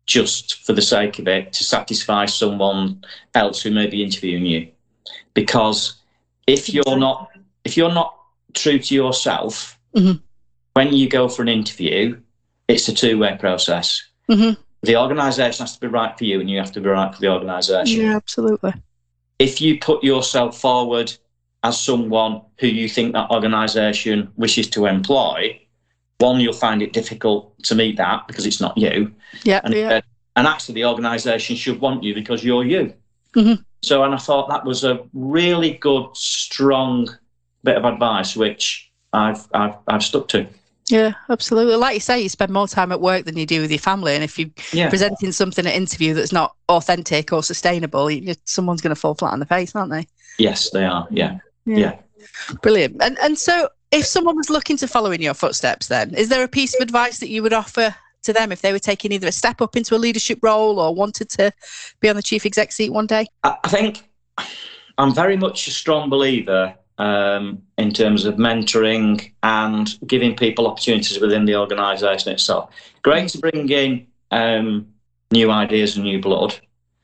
just 0.05 0.65
for 0.65 0.73
the 0.73 0.81
sake 0.81 1.19
of 1.19 1.27
it 1.27 1.53
to 1.53 1.63
satisfy 1.63 2.25
someone 2.25 3.03
else 3.35 3.61
who 3.61 3.71
may 3.71 3.87
be 3.87 4.03
interviewing 4.03 4.45
you. 4.45 4.67
Because 5.33 5.95
if 6.47 6.73
you're 6.73 6.97
not 6.97 7.29
if 7.63 7.77
you're 7.77 7.93
not 7.93 8.17
true 8.53 8.77
to 8.77 8.93
yourself 8.93 9.79
mm-hmm. 9.95 10.17
when 10.73 10.93
you 10.93 11.07
go 11.09 11.29
for 11.29 11.41
an 11.41 11.47
interview, 11.47 12.19
it's 12.67 12.87
a 12.87 12.93
two 12.93 13.17
way 13.17 13.37
process. 13.39 14.03
Mm-hmm. 14.29 14.61
The 14.83 14.97
organisation 14.97 15.63
has 15.63 15.75
to 15.75 15.79
be 15.79 15.87
right 15.87 16.17
for 16.17 16.25
you, 16.25 16.41
and 16.41 16.49
you 16.49 16.57
have 16.57 16.73
to 16.73 16.81
be 16.81 16.89
right 16.89 17.13
for 17.13 17.21
the 17.21 17.29
organisation. 17.29 18.01
Yeah, 18.01 18.15
absolutely. 18.17 18.73
If 19.39 19.61
you 19.61 19.79
put 19.79 20.03
yourself 20.03 20.59
forward 20.59 21.13
as 21.63 21.79
someone 21.79 22.41
who 22.59 22.67
you 22.67 22.89
think 22.89 23.13
that 23.13 23.31
organisation 23.31 24.31
wishes 24.35 24.69
to 24.71 24.85
employ, 24.85 25.59
one, 26.23 26.39
you'll 26.39 26.53
find 26.53 26.81
it 26.81 26.93
difficult 26.93 27.53
to 27.63 27.75
meet 27.75 27.97
that 27.97 28.27
because 28.27 28.45
it's 28.45 28.61
not 28.61 28.77
you. 28.77 29.13
Yeah. 29.43 29.59
And, 29.63 29.73
yeah. 29.73 30.01
and 30.37 30.47
actually, 30.47 30.75
the 30.75 30.85
organisation 30.85 31.55
should 31.55 31.79
want 31.81 32.01
you 32.01 32.13
because 32.15 32.43
you're 32.43 32.63
you. 32.63 32.93
Mm-hmm. 33.35 33.61
So, 33.81 34.03
and 34.03 34.15
I 34.15 34.17
thought 34.17 34.47
that 34.47 34.63
was 34.63 34.85
a 34.85 35.03
really 35.13 35.71
good, 35.71 36.07
strong 36.13 37.09
bit 37.63 37.75
of 37.75 37.83
advice, 37.83 38.37
which 38.37 38.89
I've, 39.11 39.45
I've, 39.53 39.75
I've 39.87 40.03
stuck 40.03 40.29
to. 40.29 40.47
Yeah, 40.89 41.13
absolutely. 41.29 41.75
Like 41.75 41.95
you 41.95 41.99
say, 41.99 42.21
you 42.21 42.29
spend 42.29 42.51
more 42.51 42.67
time 42.67 42.91
at 42.91 43.01
work 43.01 43.25
than 43.25 43.37
you 43.37 43.45
do 43.45 43.61
with 43.61 43.71
your 43.71 43.79
family, 43.79 44.15
and 44.15 44.23
if 44.23 44.39
you're 44.39 44.49
yeah. 44.71 44.89
presenting 44.89 45.31
something 45.31 45.65
at 45.65 45.73
interview 45.73 46.13
that's 46.13 46.31
not 46.31 46.55
authentic 46.69 47.31
or 47.33 47.43
sustainable, 47.43 48.09
you, 48.11 48.35
someone's 48.45 48.81
going 48.81 48.95
to 48.95 48.99
fall 48.99 49.15
flat 49.15 49.33
on 49.33 49.39
the 49.39 49.45
face, 49.45 49.75
aren't 49.75 49.91
they? 49.91 50.07
Yes, 50.37 50.69
they 50.71 50.85
are. 50.85 51.07
Yeah. 51.09 51.39
yeah. 51.65 51.77
yeah. 51.77 51.99
Brilliant. 52.61 52.97
And 53.01 53.17
and 53.19 53.37
so 53.37 53.69
if 53.93 54.05
someone 54.05 54.35
was 54.35 54.49
looking 54.49 54.75
to 54.77 54.87
follow 54.87 55.11
in 55.11 55.21
your 55.21 55.33
footsteps 55.33 55.87
then, 55.87 56.13
is 56.15 56.29
there 56.29 56.43
a 56.43 56.47
piece 56.47 56.73
of 56.75 56.81
advice 56.81 57.19
that 57.19 57.29
you 57.29 57.43
would 57.43 57.53
offer 57.53 57.95
to 58.23 58.33
them 58.33 58.51
if 58.51 58.61
they 58.61 58.71
were 58.71 58.79
taking 58.79 59.11
either 59.11 59.27
a 59.27 59.31
step 59.31 59.61
up 59.61 59.75
into 59.75 59.95
a 59.95 59.97
leadership 59.97 60.39
role 60.41 60.79
or 60.79 60.95
wanted 60.95 61.29
to 61.29 61.51
be 61.99 62.09
on 62.09 62.15
the 62.15 62.23
chief 62.23 62.45
exec 62.45 62.71
seat 62.71 62.91
one 62.91 63.05
day? 63.05 63.27
I 63.43 63.55
think 63.67 64.09
I'm 64.97 65.13
very 65.13 65.37
much 65.37 65.67
a 65.67 65.71
strong 65.71 66.09
believer 66.09 66.73
um, 66.97 67.61
in 67.77 67.91
terms 67.91 68.25
of 68.25 68.35
mentoring 68.35 69.31
and 69.43 69.95
giving 70.07 70.35
people 70.35 70.67
opportunities 70.67 71.19
within 71.19 71.45
the 71.45 71.55
organisation 71.55 72.31
itself. 72.31 72.69
Great 73.01 73.29
to 73.29 73.37
bring 73.39 73.69
in 73.69 74.07
um, 74.31 74.87
new 75.31 75.51
ideas 75.51 75.95
and 75.95 76.05
new 76.05 76.21
blood, 76.21 76.55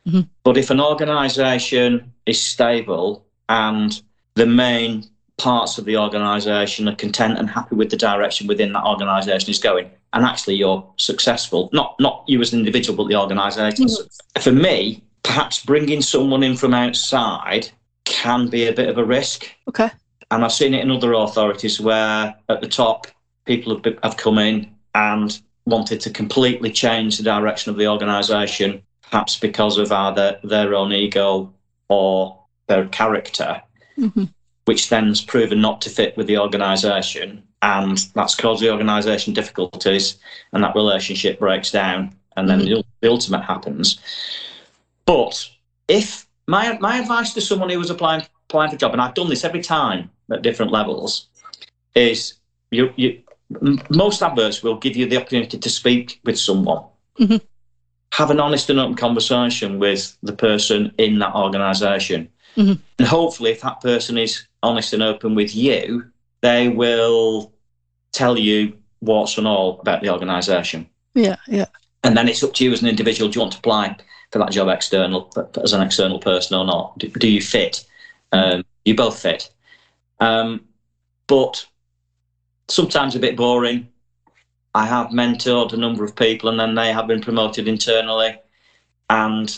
mm-hmm. 0.08 0.22
but 0.44 0.58
if 0.58 0.70
an 0.70 0.80
organisation 0.80 2.12
is 2.26 2.42
stable 2.42 3.26
and 3.50 4.02
the 4.36 4.46
main 4.46 5.06
parts 5.40 5.78
of 5.78 5.86
the 5.86 5.98
organisation 5.98 6.88
are 6.88 6.96
content 6.96 7.40
and 7.40 7.50
happy 7.50 7.76
with 7.76 7.90
the 7.90 7.98
direction 7.98 8.48
within 8.48 8.74
that 8.74 8.86
organisation 8.86 9.50
is 9.50 9.60
going, 9.60 9.90
and 10.14 10.24
actually 10.24 10.56
you're 10.56 10.86
successful. 10.98 11.70
Not 11.74 11.96
not 12.00 12.24
you 12.28 12.40
as 12.42 12.54
an 12.54 12.60
individual, 12.60 12.98
but 12.98 13.10
the 13.10 13.20
organisation. 13.20 13.86
Mm-hmm. 13.86 14.42
For 14.42 14.52
me, 14.52 15.04
perhaps 15.24 15.64
bringing 15.64 16.02
someone 16.02 16.44
in 16.44 16.56
from 16.56 16.74
outside 16.74 17.70
can 18.06 18.48
be 18.48 18.68
a 18.68 18.74
bit 18.74 18.90
of 18.90 18.98
a 18.98 19.06
risk. 19.06 19.50
Okay. 19.68 19.90
And 20.32 20.46
I've 20.46 20.54
seen 20.54 20.76
it 20.76 20.84
in 20.84 20.92
other 20.92 21.14
authorities 21.14 21.80
where 21.80 22.36
at 22.50 22.62
the 22.62 22.68
top 22.68 23.08
people 23.46 23.76
have, 23.76 23.98
have 24.04 24.18
come 24.18 24.38
in 24.38 24.72
and 24.94 25.40
wanted 25.66 26.00
to 26.02 26.12
completely 26.12 26.72
change 26.72 27.18
the 27.18 27.24
direction 27.24 27.72
of 27.72 27.78
the 27.78 27.88
organisation, 27.88 28.84
perhaps 29.10 29.40
because 29.40 29.78
of 29.78 29.92
either 29.92 30.40
their 30.44 30.76
own 30.76 30.92
ego 30.92 31.52
or 31.88 32.40
their 32.68 32.88
character 32.88 33.62
mm-hmm. 33.98 34.26
Which 34.70 34.90
then's 34.90 35.20
proven 35.20 35.60
not 35.60 35.82
to 35.82 35.90
fit 35.90 36.16
with 36.16 36.28
the 36.28 36.38
organisation, 36.38 37.42
and 37.64 37.98
that's 38.14 38.36
caused 38.36 38.62
the 38.62 38.72
organisation 38.72 39.34
difficulties, 39.34 40.20
and 40.54 40.64
that 40.64 40.76
relationship 40.76 41.40
breaks 41.40 41.72
down, 41.72 42.14
and 42.38 42.48
then 42.48 42.60
mm-hmm. 42.60 42.82
the, 43.02 43.10
ultimate 43.10 43.42
happens. 43.42 44.00
But 45.06 45.50
if 45.88 46.28
my 46.46 46.78
my 46.78 47.00
advice 47.00 47.34
to 47.34 47.42
someone 47.42 47.72
who 47.72 47.80
was 47.80 47.90
applying 47.90 48.22
applying 48.48 48.70
for 48.70 48.76
a 48.76 48.78
job, 48.78 48.92
and 48.92 49.02
I've 49.02 49.16
done 49.16 49.28
this 49.28 49.44
every 49.44 49.62
time 49.62 50.12
at 50.32 50.44
different 50.44 50.72
levels, 50.72 51.26
is 51.96 52.36
you 52.70 52.94
you 52.96 53.24
most 53.90 54.22
adverts 54.22 54.62
will 54.62 54.78
give 54.78 54.96
you 54.96 55.08
the 55.08 55.18
opportunity 55.18 55.58
to 55.58 55.70
speak 55.72 56.20
with 56.26 56.38
someone. 56.38 56.84
Mm-hmm. 57.20 57.38
Have 58.12 58.30
an 58.30 58.40
honest 58.40 58.70
and 58.70 58.80
open 58.80 58.94
conversation 58.94 59.80
with 59.80 60.16
the 60.22 60.34
person 60.34 60.94
in 61.00 61.18
that 61.18 61.34
organisation. 61.34 62.30
Mm-hmm. 62.56 62.74
And 63.00 63.08
hopefully, 63.08 63.50
if 63.50 63.62
that 63.62 63.82
person 63.82 64.20
is 64.20 64.46
honest 64.64 64.94
and 64.94 65.04
open 65.04 65.36
with 65.36 65.56
you, 65.56 66.06
they 66.42 66.70
will 66.70 67.54
tell 68.12 68.38
you 68.38 68.78
what's 69.00 69.38
and 69.38 69.48
all 69.48 69.80
about 69.80 70.02
the 70.02 70.10
organisation. 70.10 70.88
Yeah, 71.14 71.38
yeah. 71.48 71.66
And 72.04 72.16
then 72.16 72.28
it's 72.28 72.44
up 72.44 72.54
to 72.56 72.64
you 72.64 72.72
as 72.72 72.82
an 72.82 72.88
individual. 72.88 73.30
Do 73.30 73.38
you 73.38 73.42
want 73.42 73.54
to 73.54 73.60
apply 73.60 73.96
for 74.32 74.40
that 74.40 74.52
job 74.52 74.70
external 74.70 75.32
as 75.62 75.74
an 75.74 75.82
external 75.82 76.20
person 76.20 76.58
or 76.58 76.66
not? 76.66 76.98
Do, 76.98 77.10
do 77.10 77.30
you 77.30 77.42
fit? 77.42 77.86
Um, 78.32 78.64
you 78.86 78.96
both 78.96 79.20
fit. 79.20 79.52
Um, 80.20 80.62
but 81.28 81.66
sometimes 82.68 83.16
a 83.16 83.20
bit 83.20 83.36
boring. 83.36 83.88
I 84.76 84.86
have 84.86 85.08
mentored 85.08 85.74
a 85.74 85.78
number 85.78 86.04
of 86.04 86.16
people, 86.16 86.50
and 86.50 86.60
then 86.60 86.76
they 86.76 86.94
have 86.94 87.08
been 87.08 87.22
promoted 87.22 87.68
internally, 87.68 88.40
and 89.10 89.58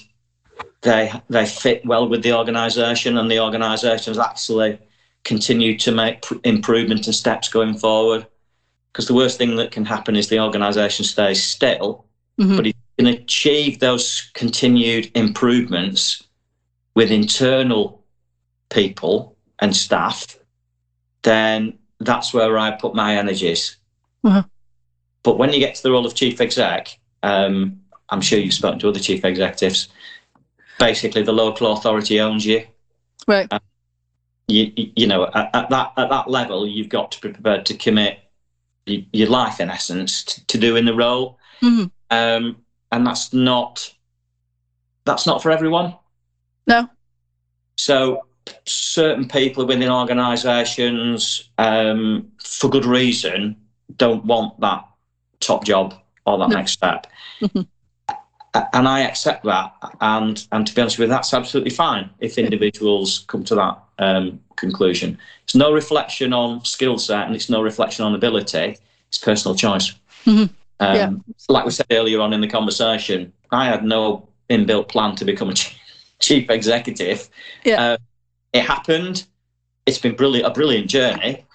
they 0.82 1.12
they 1.30 1.46
fit 1.46 1.86
well 1.86 2.08
with 2.08 2.24
the 2.24 2.34
organisation, 2.34 3.18
and 3.18 3.30
the 3.30 3.40
organisation 3.40 4.14
has 4.14 4.20
actually 4.20 4.80
continued 5.24 5.80
to 5.82 5.92
make 5.92 6.24
improvement 6.44 7.06
and 7.06 7.16
steps 7.16 7.50
going 7.50 7.78
forward. 7.78 8.26
Because 8.92 9.08
the 9.08 9.14
worst 9.14 9.38
thing 9.38 9.56
that 9.56 9.72
can 9.72 9.86
happen 9.86 10.16
is 10.16 10.28
the 10.28 10.40
organisation 10.40 11.06
stays 11.06 11.42
still, 11.42 12.06
mm-hmm. 12.40 12.58
but 12.58 12.68
if 12.68 12.76
you 12.76 13.06
can 13.06 13.14
achieve 13.14 13.80
those 13.80 14.30
continued 14.34 15.10
improvements 15.16 16.24
with 16.94 17.10
internal 17.10 18.04
people 18.70 19.38
and 19.60 19.74
staff, 19.74 20.38
then 21.22 21.78
that's 22.00 22.34
where 22.34 22.58
I 22.58 22.72
put 22.72 22.94
my 22.94 23.16
energies. 23.16 23.78
Mm-hmm. 24.26 24.48
But 25.24 25.38
when 25.38 25.54
you 25.54 25.60
get 25.60 25.76
to 25.76 25.84
the 25.84 25.92
role 25.92 26.06
of 26.06 26.16
chief 26.16 26.42
exec, 26.42 26.98
um, 27.24 27.80
I'm 28.10 28.22
sure 28.22 28.40
you've 28.40 28.54
spoken 28.54 28.80
to 28.80 28.90
other 28.90 29.00
chief 29.00 29.24
executives 29.24 29.88
basically 30.82 31.22
the 31.22 31.32
local 31.32 31.72
authority 31.72 32.20
owns 32.20 32.46
you. 32.46 32.66
Right. 33.28 33.48
Uh, 33.52 33.60
you, 34.48 34.72
you 34.76 35.08
know, 35.08 35.26
at, 35.34 35.50
at, 35.54 35.70
that 35.70 35.94
at 35.98 36.10
that 36.10 36.30
level, 36.30 36.68
you've 36.68 36.90
got 36.90 37.12
to 37.14 37.22
be 37.22 37.34
prepared 37.34 37.66
to 37.68 37.76
commit 37.76 38.20
your 38.86 39.30
life, 39.30 39.60
in 39.60 39.70
essence, 39.70 40.24
to, 40.24 40.46
to 40.48 40.58
doing 40.58 40.86
the 40.86 40.94
role. 40.94 41.40
Mm-hmm. 41.62 41.86
Um, 42.10 42.58
and 42.92 43.08
that's 43.08 43.34
not 43.34 43.94
that's 45.06 45.26
not 45.26 45.42
for 45.42 45.52
everyone. 45.52 45.96
No. 46.68 46.90
So 47.78 48.26
certain 48.66 49.28
people 49.28 49.66
within 49.66 49.90
organisations, 49.90 51.50
um, 51.58 52.32
for 52.44 52.70
good 52.70 52.86
reason, 52.86 53.56
don't 53.96 54.26
want 54.26 54.60
that 54.60 54.86
top 55.40 55.64
job 55.64 55.96
or 56.26 56.38
that 56.38 56.50
no. 56.50 56.56
next 56.56 56.74
step. 56.74 57.08
Mm-hmm 57.42 57.62
and 58.54 58.88
I 58.88 59.02
accept 59.02 59.44
that. 59.46 59.74
And 60.02 60.46
and 60.52 60.68
to 60.68 60.76
be 60.76 60.82
honest 60.82 61.00
with 61.00 61.08
you, 61.10 61.14
that's 61.14 61.34
absolutely 61.34 61.72
fine 61.72 62.10
if 62.20 62.38
individuals 62.38 63.26
come 63.28 63.44
to 63.46 63.56
that 63.56 63.81
um, 64.00 64.40
conclusion. 64.56 65.18
It's 65.44 65.56
no 65.56 65.72
reflection 65.72 66.34
on 66.34 66.64
skill 66.66 66.98
set 66.98 67.26
and 67.26 67.36
it's 67.36 67.50
no 67.50 67.62
reflection 67.62 68.06
on 68.06 68.16
ability. 68.16 68.78
It's 69.10 69.18
personal 69.18 69.56
choice. 69.56 69.94
Mm-hmm. 70.26 70.54
Um, 70.80 70.96
yeah. 70.96 71.12
Like 71.50 71.66
we 71.66 71.72
said 71.72 71.86
earlier 71.92 72.22
on 72.22 72.34
in 72.34 72.42
the 72.42 72.48
conversation, 72.48 73.32
I 73.52 73.66
had 73.66 73.84
no 73.84 74.28
inbuilt 74.50 74.88
plan 74.88 75.16
to 75.18 75.26
become 75.26 75.50
a 75.50 75.54
chief 76.20 76.50
executive. 76.50 77.30
Yeah. 77.64 77.82
Uh, 77.82 77.98
it 78.54 78.64
happened. 78.64 79.26
It's 79.86 79.98
been 79.98 80.16
brilliant, 80.16 80.48
a 80.48 80.52
brilliant 80.52 80.90
journey, 80.90 81.46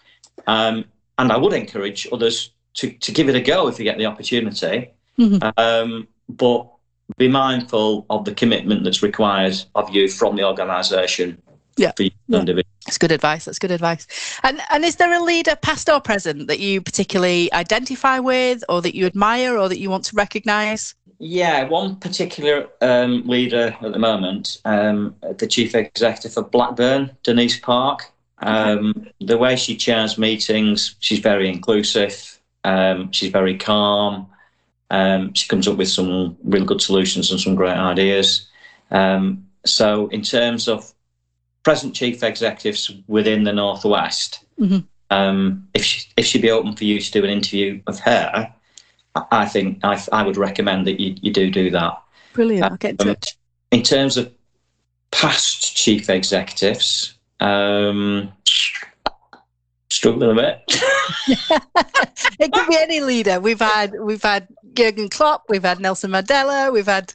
um, 0.46 0.84
and 1.18 1.30
I 1.30 1.36
would 1.36 1.52
encourage 1.52 2.08
others 2.12 2.50
to, 2.74 2.90
to 2.90 3.12
give 3.12 3.28
it 3.28 3.36
a 3.36 3.40
go 3.40 3.68
if 3.68 3.78
you 3.78 3.84
get 3.84 3.98
the 3.98 4.06
opportunity. 4.06 4.90
Mhm. 5.18 5.52
Um, 5.56 6.08
but 6.28 6.68
be 7.16 7.28
mindful 7.28 8.04
of 8.10 8.24
the 8.24 8.34
commitment 8.34 8.82
that's 8.84 9.02
required 9.02 9.56
of 9.74 9.90
you 9.90 10.08
from 10.08 10.36
the 10.36 10.44
organisation. 10.44 11.40
Yeah. 11.76 11.92
For 11.92 12.04
individual. 12.30 12.64
That's 12.86 12.98
good 12.98 13.12
advice. 13.12 13.44
That's 13.44 13.58
good 13.58 13.70
advice. 13.70 14.06
And 14.42 14.60
and 14.70 14.84
is 14.84 14.96
there 14.96 15.12
a 15.12 15.22
leader, 15.22 15.56
past 15.56 15.88
or 15.88 16.00
present, 16.00 16.48
that 16.48 16.58
you 16.58 16.80
particularly 16.80 17.52
identify 17.52 18.18
with, 18.18 18.64
or 18.68 18.80
that 18.82 18.94
you 18.94 19.06
admire, 19.06 19.58
or 19.58 19.68
that 19.68 19.78
you 19.78 19.90
want 19.90 20.04
to 20.06 20.16
recognise? 20.16 20.94
Yeah, 21.18 21.64
one 21.68 21.96
particular 21.96 22.68
um, 22.82 23.26
leader 23.26 23.76
at 23.80 23.92
the 23.92 23.98
moment, 23.98 24.60
um, 24.64 25.16
the 25.38 25.46
chief 25.46 25.74
executive 25.74 26.36
of 26.36 26.50
Blackburn, 26.50 27.10
Denise 27.22 27.58
Park. 27.58 28.12
Um, 28.38 29.08
the 29.20 29.38
way 29.38 29.56
she 29.56 29.76
chairs 29.76 30.18
meetings, 30.18 30.96
she's 31.00 31.20
very 31.20 31.48
inclusive. 31.48 32.38
Um, 32.64 33.10
she's 33.12 33.30
very 33.30 33.56
calm. 33.56 34.26
Um, 34.90 35.32
she 35.34 35.48
comes 35.48 35.66
up 35.66 35.78
with 35.78 35.88
some 35.88 36.36
really 36.44 36.66
good 36.66 36.82
solutions 36.82 37.30
and 37.30 37.40
some 37.40 37.54
great 37.54 37.76
ideas. 37.76 38.46
Um, 38.90 39.46
so, 39.64 40.08
in 40.08 40.22
terms 40.22 40.68
of 40.68 40.92
present 41.66 41.92
chief 41.96 42.22
executives 42.22 42.92
within 43.08 43.42
the 43.42 43.52
northwest, 43.52 44.38
Mhm. 44.60 44.84
um, 45.10 45.66
if 45.74 45.82
she, 45.84 46.06
if 46.16 46.24
she'd 46.24 46.40
be 46.42 46.48
open 46.52 46.76
for 46.76 46.84
you 46.84 47.00
to 47.00 47.10
do 47.10 47.24
an 47.24 47.30
interview 47.30 47.80
of 47.88 47.98
her, 47.98 48.52
I- 49.16 49.24
I 49.32 49.46
think 49.46 49.80
I, 49.82 50.00
I 50.12 50.22
would 50.22 50.36
recommend 50.36 50.86
that 50.86 51.00
you, 51.00 51.16
you 51.22 51.32
do 51.32 51.50
do 51.50 51.68
that. 51.70 52.00
Brilliant. 52.34 52.70
I'll 52.70 52.76
get 52.76 53.02
in 53.02 53.08
Um, 53.08 53.14
touch. 53.16 53.34
In 53.72 53.82
terms 53.82 54.16
of 54.16 54.30
past 55.10 55.76
chief 55.76 56.08
executives, 56.08 57.14
um, 57.40 58.30
struggling 59.96 60.30
a 60.30 60.34
bit. 60.34 60.62
it 62.38 62.52
could 62.52 62.68
be 62.68 62.76
any 62.78 63.00
leader. 63.00 63.40
We've 63.40 63.60
had 63.60 63.98
we've 63.98 64.22
had 64.22 64.46
Jurgen 64.74 65.08
Klopp, 65.08 65.44
we've 65.48 65.62
had 65.62 65.80
Nelson 65.80 66.10
Mandela, 66.10 66.72
we've 66.72 66.86
had 66.86 67.14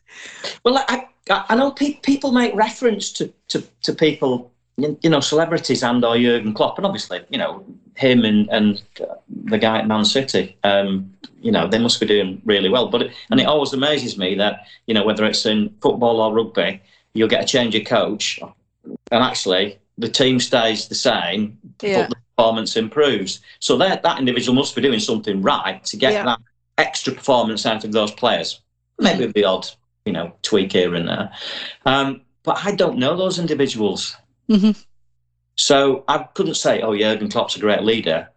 well, 0.64 0.84
I, 0.88 1.08
I, 1.30 1.46
I 1.50 1.56
know 1.56 1.72
pe- 1.72 2.00
people 2.02 2.32
make 2.32 2.54
reference 2.56 3.12
to, 3.14 3.32
to, 3.50 3.64
to 3.84 3.94
people, 3.94 4.52
you 4.78 4.98
you 5.02 5.10
know, 5.10 5.20
celebrities 5.20 5.84
and 5.84 6.04
or 6.04 6.18
Jurgen 6.18 6.54
Klopp, 6.54 6.78
and 6.78 6.86
obviously, 6.86 7.22
you 7.30 7.38
know, 7.38 7.64
him 7.96 8.26
and, 8.26 8.50
and 8.50 8.82
uh, 9.00 9.16
the 9.46 9.58
guy 9.58 9.80
at 9.80 9.88
Man 9.88 10.06
City, 10.06 10.58
um, 10.64 11.14
you 11.42 11.52
know, 11.52 11.68
they 11.68 11.80
must 11.80 12.00
be 12.00 12.08
doing 12.08 12.42
really 12.46 12.70
well. 12.70 12.88
But 12.88 13.04
it, 13.04 13.12
and 13.30 13.40
it 13.40 13.46
always 13.46 13.74
amazes 13.74 14.18
me 14.18 14.36
that 14.36 14.66
you 14.88 14.94
know 14.94 15.06
whether 15.06 15.26
it's 15.26 15.46
in 15.46 15.74
football 15.82 16.20
or 16.22 16.34
rugby, 16.34 16.82
you'll 17.14 17.30
get 17.30 17.44
a 17.44 17.48
change 17.48 17.76
of 17.76 17.86
coach, 17.86 18.40
and 18.42 19.24
actually 19.24 19.78
the 19.98 20.10
team 20.10 20.40
stays 20.40 20.88
the 20.88 20.96
same, 20.96 21.58
Yeah. 21.82 22.02
but 22.02 22.10
the 22.10 22.16
performance 22.42 22.76
improves. 22.76 23.40
So 23.60 23.78
that 23.78 24.04
that 24.04 24.20
individual 24.20 24.56
must 24.56 24.76
be 24.76 24.82
doing 24.82 25.00
something 25.00 25.42
right 25.42 25.84
to 25.86 25.98
get 25.98 26.14
Yeah. 26.14 26.24
that 26.26 26.40
extra 26.78 27.14
performance 27.14 27.66
out 27.66 27.84
of 27.84 27.92
those 27.92 28.12
players. 28.12 28.62
Maybe 29.00 29.28
the 29.28 29.46
odd, 29.46 29.68
you 30.06 30.14
know, 30.14 30.34
tweak 30.42 30.72
here 30.74 30.96
and 30.96 31.08
there. 31.08 31.32
Um, 31.86 32.22
but 32.44 32.60
I 32.66 32.72
don't 32.76 32.98
know 32.98 33.16
those 33.16 33.38
individuals. 33.40 34.16
Mhm. 34.50 34.76
So 35.56 36.04
I 36.08 36.20
couldn't 36.34 36.56
say, 36.56 36.82
oh, 36.82 36.96
Jurgen 36.98 37.30
Klopp's 37.30 37.56
a 37.56 37.60
great 37.60 37.84
leader, 37.84 38.28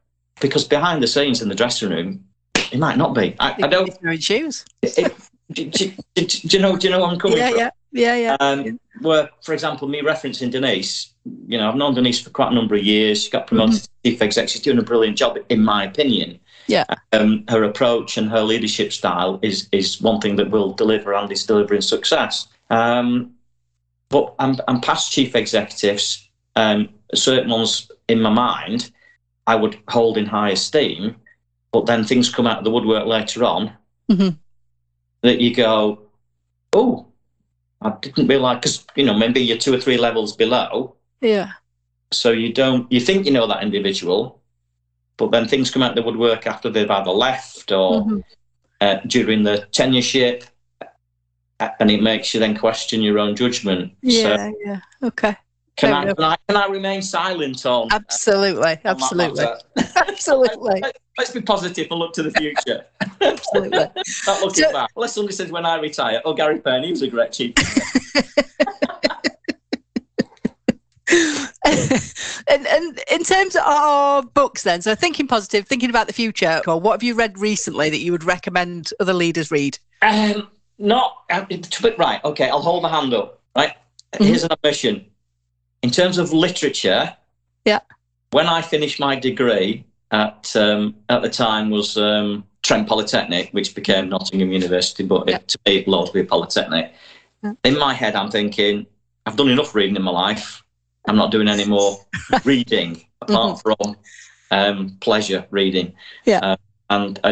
because 0.40 0.64
behind 0.64 1.02
the 1.02 1.06
scenes 1.06 1.40
in 1.40 1.48
the 1.48 1.54
dressing 1.54 1.88
room, 1.90 2.24
he 2.70 2.76
might 2.76 2.98
not 2.98 3.14
be. 3.14 3.34
I, 3.40 3.54
I 3.62 3.66
don't. 3.68 3.86
He's 3.88 3.98
wearing 4.02 4.20
shoes. 4.20 4.64
It, 4.82 5.14
do, 5.52 5.64
do- 5.70 5.92
do- 6.14 6.26
do 6.26 6.56
you 6.56 6.62
know? 6.62 6.76
Do 6.76 6.86
you 6.88 6.92
know 6.92 7.00
where 7.00 7.08
I'm 7.08 7.18
coming 7.18 7.38
Yeah, 7.38 7.50
from? 7.50 7.58
yeah, 7.58 7.70
yeah, 7.94 8.16
yeah. 8.16 8.36
Um, 8.40 8.78
where, 9.00 9.30
for 9.42 9.54
example, 9.54 9.88
me 9.88 10.02
referencing 10.02 10.50
Denise, 10.50 11.14
you 11.46 11.56
know, 11.56 11.68
I've 11.68 11.76
known 11.76 11.94
Denise 11.94 12.20
for 12.20 12.30
quite 12.30 12.52
a 12.52 12.54
number 12.54 12.74
of 12.74 12.82
years. 12.84 13.24
She 13.24 13.30
got 13.30 13.46
promoted 13.46 13.82
to 13.82 13.88
chief 14.04 14.20
exec. 14.20 14.48
She's 14.48 14.60
doing 14.60 14.78
a 14.78 14.82
brilliant 14.82 15.16
job, 15.16 15.38
in 15.48 15.64
my 15.64 15.84
opinion. 15.84 16.38
Yeah. 16.66 16.84
Um, 17.12 17.44
her 17.48 17.64
approach 17.64 18.16
and 18.18 18.28
her 18.30 18.42
leadership 18.42 18.92
style 18.92 19.38
is 19.42 19.68
is 19.70 20.00
one 20.00 20.20
thing 20.20 20.36
that 20.36 20.50
will 20.50 20.72
deliver 20.72 21.14
and 21.14 21.30
is 21.30 21.46
delivering 21.46 21.82
success. 21.82 22.48
Um, 22.70 23.32
but 24.08 24.34
I'm, 24.38 24.56
I'm 24.68 24.80
past 24.80 25.12
chief 25.12 25.34
executives, 25.34 26.28
um, 26.56 26.88
certain 27.14 27.50
ones 27.50 27.90
in 28.08 28.20
my 28.20 28.30
mind, 28.30 28.90
I 29.46 29.54
would 29.56 29.78
hold 29.88 30.18
in 30.18 30.26
high 30.26 30.50
esteem. 30.50 31.16
But 31.72 31.86
then 31.86 32.04
things 32.04 32.30
come 32.30 32.46
out 32.46 32.58
of 32.58 32.64
the 32.64 32.70
woodwork 32.70 33.06
later 33.06 33.44
on 33.44 33.72
Mhm. 34.10 34.36
that 35.22 35.40
you 35.40 35.54
go, 35.54 36.02
oh, 36.72 37.06
I 37.84 37.90
didn't 38.00 38.26
realise 38.28 38.56
because 38.58 38.86
you 38.96 39.04
know 39.04 39.14
maybe 39.14 39.40
you're 39.40 39.58
two 39.58 39.74
or 39.74 39.80
three 39.80 39.98
levels 39.98 40.34
below, 40.34 40.96
yeah. 41.20 41.52
so 42.12 42.30
you 42.32 42.52
don't 42.52 42.90
you 42.90 43.00
think 43.00 43.26
you 43.26 43.32
know 43.32 43.46
that 43.46 43.62
individual, 43.62 44.40
but 45.18 45.30
then 45.30 45.46
things 45.46 45.70
come 45.70 45.82
out 45.82 45.90
of 45.90 45.96
the 45.96 46.02
woodwork 46.02 46.46
after 46.46 46.70
they've 46.70 46.90
either 46.90 47.10
left 47.10 47.70
or 47.72 48.02
Mhm. 48.04 48.22
uh, 48.80 48.96
during 49.06 49.42
the 49.42 49.68
tenureship, 49.70 50.44
and 51.78 51.90
it 51.90 52.02
makes 52.02 52.32
you 52.34 52.40
then 52.40 52.56
question 52.56 53.02
your 53.02 53.18
own 53.18 53.36
judgment. 53.36 53.92
So 54.02 54.08
Yeah, 54.08 54.50
yeah. 54.64 54.80
Okay. 55.02 55.36
Can 55.76 55.92
I, 55.92 56.04
can 56.12 56.24
I 56.24 56.36
can 56.48 56.56
I 56.56 56.66
remain 56.66 57.02
silent 57.02 57.66
on? 57.66 57.88
Absolutely. 57.92 58.62
on 58.62 58.72
that 58.72 58.80
Absolutely. 58.84 59.44
Absolutely. 59.96 60.82
Let's 61.18 61.32
be 61.32 61.40
positive 61.40 61.88
and 61.90 61.98
look 61.98 62.12
to 62.14 62.22
the 62.22 62.30
future. 62.32 62.84
Absolutely. 63.20 63.78
Not 64.26 64.40
looking 64.40 64.64
So- 64.64 64.72
back. 64.72 64.90
Well, 64.94 65.08
somebody 65.08 65.34
said 65.34 65.50
when 65.50 65.66
I 65.66 65.76
retire, 65.80 66.20
oh, 66.24 66.34
Gary 66.34 66.60
Payne, 66.60 66.84
he 66.84 66.90
was 66.90 67.02
a 67.02 67.08
great 67.08 67.32
chief. 67.32 67.54
and, 72.48 72.66
and 72.66 73.00
in 73.10 73.24
terms 73.24 73.56
of 73.56 73.62
our 73.64 74.22
books, 74.22 74.62
then, 74.62 74.82
so 74.82 74.94
thinking 74.94 75.26
positive, 75.26 75.66
thinking 75.66 75.90
about 75.90 76.06
the 76.06 76.12
future, 76.12 76.62
well, 76.66 76.80
what 76.80 76.92
have 76.92 77.02
you 77.02 77.14
read 77.14 77.38
recently 77.38 77.90
that 77.90 77.98
you 77.98 78.12
would 78.12 78.24
recommend 78.24 78.92
other 79.00 79.14
leaders 79.14 79.50
read? 79.50 79.78
Um, 80.02 80.48
not 80.78 81.18
uh, 81.30 81.44
right. 81.98 82.24
Okay, 82.24 82.48
I'll 82.48 82.62
hold 82.62 82.82
my 82.82 82.88
hand 82.90 83.14
up. 83.14 83.40
Right. 83.56 83.72
Mhm. 84.14 84.26
Here's 84.26 84.44
an 84.44 84.52
admission. 84.52 85.06
In 85.84 85.90
terms 85.90 86.16
of 86.16 86.32
literature, 86.32 87.14
Yeah. 87.66 87.80
When 88.30 88.46
I 88.46 88.62
finished 88.62 88.98
my 88.98 89.14
degree 89.16 89.84
at 90.10 90.56
um, 90.56 90.94
at 91.10 91.20
the 91.20 91.28
time 91.28 91.68
was 91.68 91.98
um, 91.98 92.44
Trent 92.62 92.88
Polytechnic, 92.88 93.50
which 93.52 93.74
became 93.74 94.08
Nottingham 94.08 94.50
University, 94.50 95.04
but 95.04 95.28
Yeah. 95.28 95.36
it, 95.36 95.48
to 95.48 95.58
me 95.66 95.76
it 95.76 95.86
will 95.86 95.96
always 95.96 96.10
be 96.10 96.24
Polytechnic. 96.24 96.94
Yeah. 97.42 97.52
In 97.64 97.78
my 97.78 97.92
head, 97.92 98.14
I'm 98.16 98.30
thinking 98.30 98.86
I've 99.26 99.36
done 99.36 99.50
enough 99.50 99.74
reading 99.74 99.96
in 99.96 100.02
my 100.02 100.10
life. 100.10 100.62
I'm 101.06 101.16
not 101.16 101.30
doing 101.30 101.48
any 101.48 101.66
more 101.66 101.98
reading 102.44 103.04
apart 103.20 103.60
from 103.60 103.96
um, 104.50 104.96
pleasure 105.00 105.46
reading. 105.50 105.88
Mm-hmm. 105.88 106.30
Yeah. 106.30 106.40
Uh, 106.42 106.56
and 106.88 107.20
I, 107.24 107.30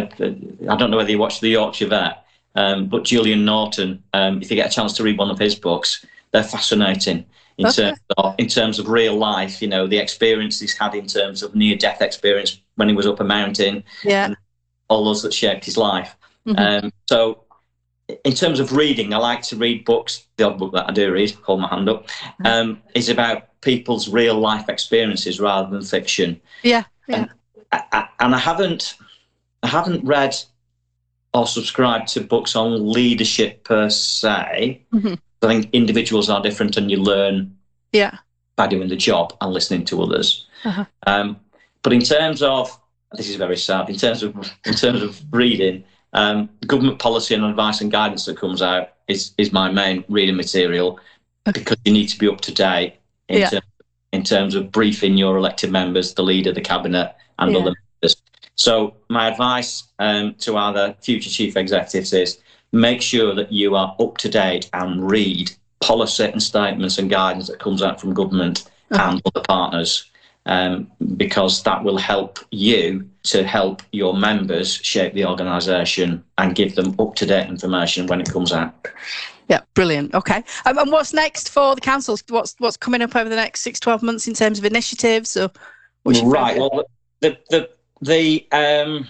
I 0.73 0.77
don't 0.77 0.91
know 0.91 0.99
whether 0.99 1.11
you 1.11 1.19
watched 1.19 1.41
the 1.41 1.49
Yorkshire 1.49 1.89
Vet, 1.89 2.23
um, 2.55 2.89
but 2.89 3.05
Julian 3.05 3.47
Norton, 3.47 4.03
um, 4.13 4.43
if 4.43 4.51
you 4.51 4.57
get 4.57 4.71
a 4.71 4.75
chance 4.75 4.93
to 4.99 5.03
read 5.03 5.17
one 5.17 5.31
of 5.31 5.39
his 5.39 5.55
books, 5.55 6.05
they're 6.33 6.45
fascinating 6.57 7.25
in 7.59 7.67
Okay. 7.67 7.83
terms 7.83 7.99
of 8.17 8.35
in 8.39 8.49
terms 8.49 8.79
of 8.79 8.89
real 8.89 9.17
life. 9.17 9.61
You 9.63 9.69
know, 9.69 9.87
the 9.87 9.99
experience 9.99 10.61
he's 10.61 10.77
had 10.77 10.95
in 10.95 11.07
terms 11.07 11.43
of 11.43 11.55
near 11.55 11.77
death 11.77 12.01
experience 12.03 12.61
when 12.77 12.89
he 12.89 12.95
was 12.95 13.07
up 13.07 13.21
a 13.21 13.25
mountain, 13.25 13.85
Yeah. 14.05 14.35
all 14.89 15.05
those 15.05 15.23
that 15.23 15.35
shaped 15.35 15.65
his 15.65 15.77
life. 15.77 16.17
Mhm. 16.47 16.85
Um, 16.85 16.93
so, 17.09 17.45
in 18.25 18.35
terms 18.35 18.59
of 18.61 18.73
reading, 18.73 19.15
I 19.15 19.19
like 19.19 19.43
to 19.43 19.57
read 19.57 19.85
books. 19.85 20.27
The 20.37 20.45
odd 20.45 20.59
book 20.59 20.73
that 20.73 20.89
I 20.89 20.93
do 20.93 21.13
read, 21.13 21.31
hold 21.43 21.61
my 21.61 21.69
hand 21.69 21.89
up, 21.89 22.09
um, 22.45 22.83
is 22.95 23.09
about 23.09 23.61
people's 23.61 24.09
real 24.09 24.35
life 24.39 24.69
experiences 24.69 25.39
rather 25.41 25.71
than 25.71 25.83
fiction. 25.85 26.41
Yeah. 26.63 26.85
Yeah. 27.09 27.27
I, 27.71 27.83
I, 27.93 28.09
and 28.21 28.35
I 28.35 28.39
haven't, 28.39 28.97
I 29.63 29.69
haven't 29.69 30.05
read 30.05 30.35
or 31.33 31.47
subscribed 31.47 32.09
to 32.09 32.21
books 32.21 32.57
on 32.57 32.91
leadership 32.93 33.65
per 33.65 33.89
se. 33.89 34.83
Mhm. 34.93 35.19
I 35.43 35.49
think 35.49 35.69
individuals 35.73 36.31
are 36.31 36.41
different, 36.43 36.77
and 36.77 36.91
you 36.91 36.99
learn 37.03 37.57
Yeah. 37.93 38.19
by 38.57 38.67
doing 38.67 38.89
the 38.89 38.97
job 38.97 39.35
and 39.41 39.53
listening 39.53 39.85
to 39.87 40.03
others. 40.03 40.47
Uh-huh. 40.65 40.85
Um, 41.07 41.37
but 41.83 41.93
in 41.93 42.01
terms 42.01 42.43
of 42.43 42.79
this 43.15 43.29
is 43.29 43.37
very 43.37 43.57
sad. 43.57 43.91
In 43.91 43.97
terms 43.97 44.23
of 44.23 44.35
in 44.65 44.75
terms 44.75 45.03
of 45.03 45.21
reading, 45.33 45.85
um, 46.15 46.49
government 46.67 46.99
policy 46.99 47.35
and 47.35 47.45
advice 47.45 47.81
and 47.81 47.91
guidance 47.91 48.25
that 48.27 48.37
comes 48.39 48.63
out 48.63 48.91
is 49.09 49.33
is 49.39 49.53
my 49.53 49.71
main 49.71 50.05
reading 50.09 50.37
material 50.37 50.99
Okay. 51.49 51.61
because 51.61 51.77
you 51.85 51.93
need 51.93 52.09
to 52.09 52.19
be 52.19 52.29
up 52.29 52.41
to 52.43 52.53
date 52.55 52.95
in, 53.29 53.41
Yeah. 53.41 53.51
terms, 53.51 53.65
in 54.13 54.23
terms 54.23 54.55
of 54.55 54.71
briefing 54.71 55.17
your 55.19 55.37
elected 55.37 55.71
members, 55.73 56.15
the 56.15 56.23
leader, 56.23 56.53
the 56.53 56.61
cabinet, 56.61 57.15
and 57.39 57.53
Yeah. 57.53 57.59
other 57.59 57.75
members. 58.01 58.17
So 58.55 58.95
my 59.09 59.29
advice 59.29 59.85
um, 59.99 60.35
to 60.41 60.57
other 60.57 60.95
future 61.01 61.31
chief 61.31 61.57
executives 61.57 62.13
is 62.13 62.39
make 62.73 63.03
sure 63.03 63.35
that 63.35 63.53
you 63.53 63.77
are 63.77 63.95
up 64.01 64.19
to 64.19 64.29
date 64.29 64.69
and 64.73 65.09
read 65.11 65.53
policy 65.81 66.25
and 66.25 66.43
statements 66.43 66.99
and 66.99 67.11
guidance 67.11 67.49
that 67.49 67.59
comes 67.59 67.83
out 67.83 68.01
from 68.01 68.15
government 68.15 68.65
Uh-huh. 68.91 69.11
and 69.13 69.23
other 69.25 69.43
partners 69.49 70.11
um, 70.47 70.91
because 71.17 71.63
that 71.63 71.83
will 71.83 71.97
help 71.97 72.39
you 72.51 73.09
to 73.23 73.43
help 73.45 73.83
your 73.93 74.15
members 74.15 74.75
shape 74.83 75.15
the 75.15 75.25
organisation 75.25 76.23
and 76.39 76.55
give 76.55 76.75
them 76.75 76.95
up 76.99 77.15
to 77.15 77.25
date 77.27 77.49
information 77.49 78.07
when 78.07 78.21
it 78.21 78.29
comes 78.31 78.53
out. 78.53 78.75
Yeah, 79.49 79.61
brilliant. 79.75 80.15
Okay. 80.15 80.43
Um, 80.67 80.79
and 80.79 80.91
what's 80.93 81.13
next 81.13 81.51
for 81.51 81.75
the 81.75 81.81
council? 81.81 82.19
What's 82.29 82.55
what's 82.59 82.77
coming 82.77 83.03
up 83.03 83.15
over 83.17 83.29
the 83.29 83.37
next 83.37 83.61
six, 83.61 83.81
12 83.81 84.03
months 84.03 84.27
in 84.29 84.35
terms 84.35 84.59
of 84.59 84.65
initiatives 84.65 85.37
or 85.37 85.51
right. 86.05 86.59
Well, 86.59 86.85
the 87.21 87.39
the 87.51 87.71
the 88.01 88.47
um 88.53 89.07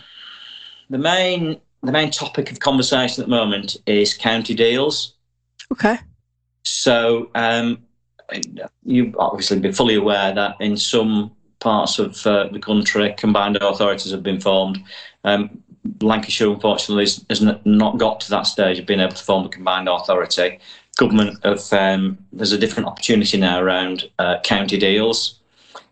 the 0.91 0.99
main 0.99 1.61
the 1.83 1.93
main 1.93 2.11
topic 2.11 2.51
of 2.51 2.61
conversation 2.61 3.23
at 3.23 3.29
the 3.29 3.35
moment 3.35 3.77
is 3.87 4.15
county 4.15 4.55
deals. 4.55 5.15
Okay. 5.73 5.99
So 6.63 7.31
um, 7.35 7.83
you've 8.85 9.17
obviously 9.19 9.59
been 9.59 9.73
fully 9.73 9.97
aware 9.97 10.33
that 10.35 10.57
in 10.61 10.77
some 10.77 11.33
parts 11.59 11.99
of 11.99 12.25
uh, 12.27 12.49
the 12.49 12.59
country, 12.59 13.15
combined 13.17 13.57
authorities 13.57 14.13
have 14.13 14.23
been 14.23 14.41
formed. 14.41 14.83
Um, 15.25 15.63
Lancashire, 16.01 16.51
unfortunately, 16.51 17.05
has, 17.05 17.25
has, 17.29 17.43
not 17.65 17.99
got 17.99 18.21
to 18.21 18.31
that 18.31 18.43
stage 18.43 18.79
of 18.79 18.87
being 18.87 19.01
able 19.01 19.15
to 19.15 19.25
form 19.25 19.47
a 19.47 19.49
combined 19.49 19.89
authority. 19.89 20.59
Government 20.97 21.39
of 21.45 21.73
um, 21.73 22.19
there's 22.33 22.53
a 22.53 22.59
different 22.59 22.89
opportunity 22.89 23.39
now 23.39 23.61
around 23.61 24.09
uh, 24.19 24.39
county 24.45 24.79
deals. 24.79 25.41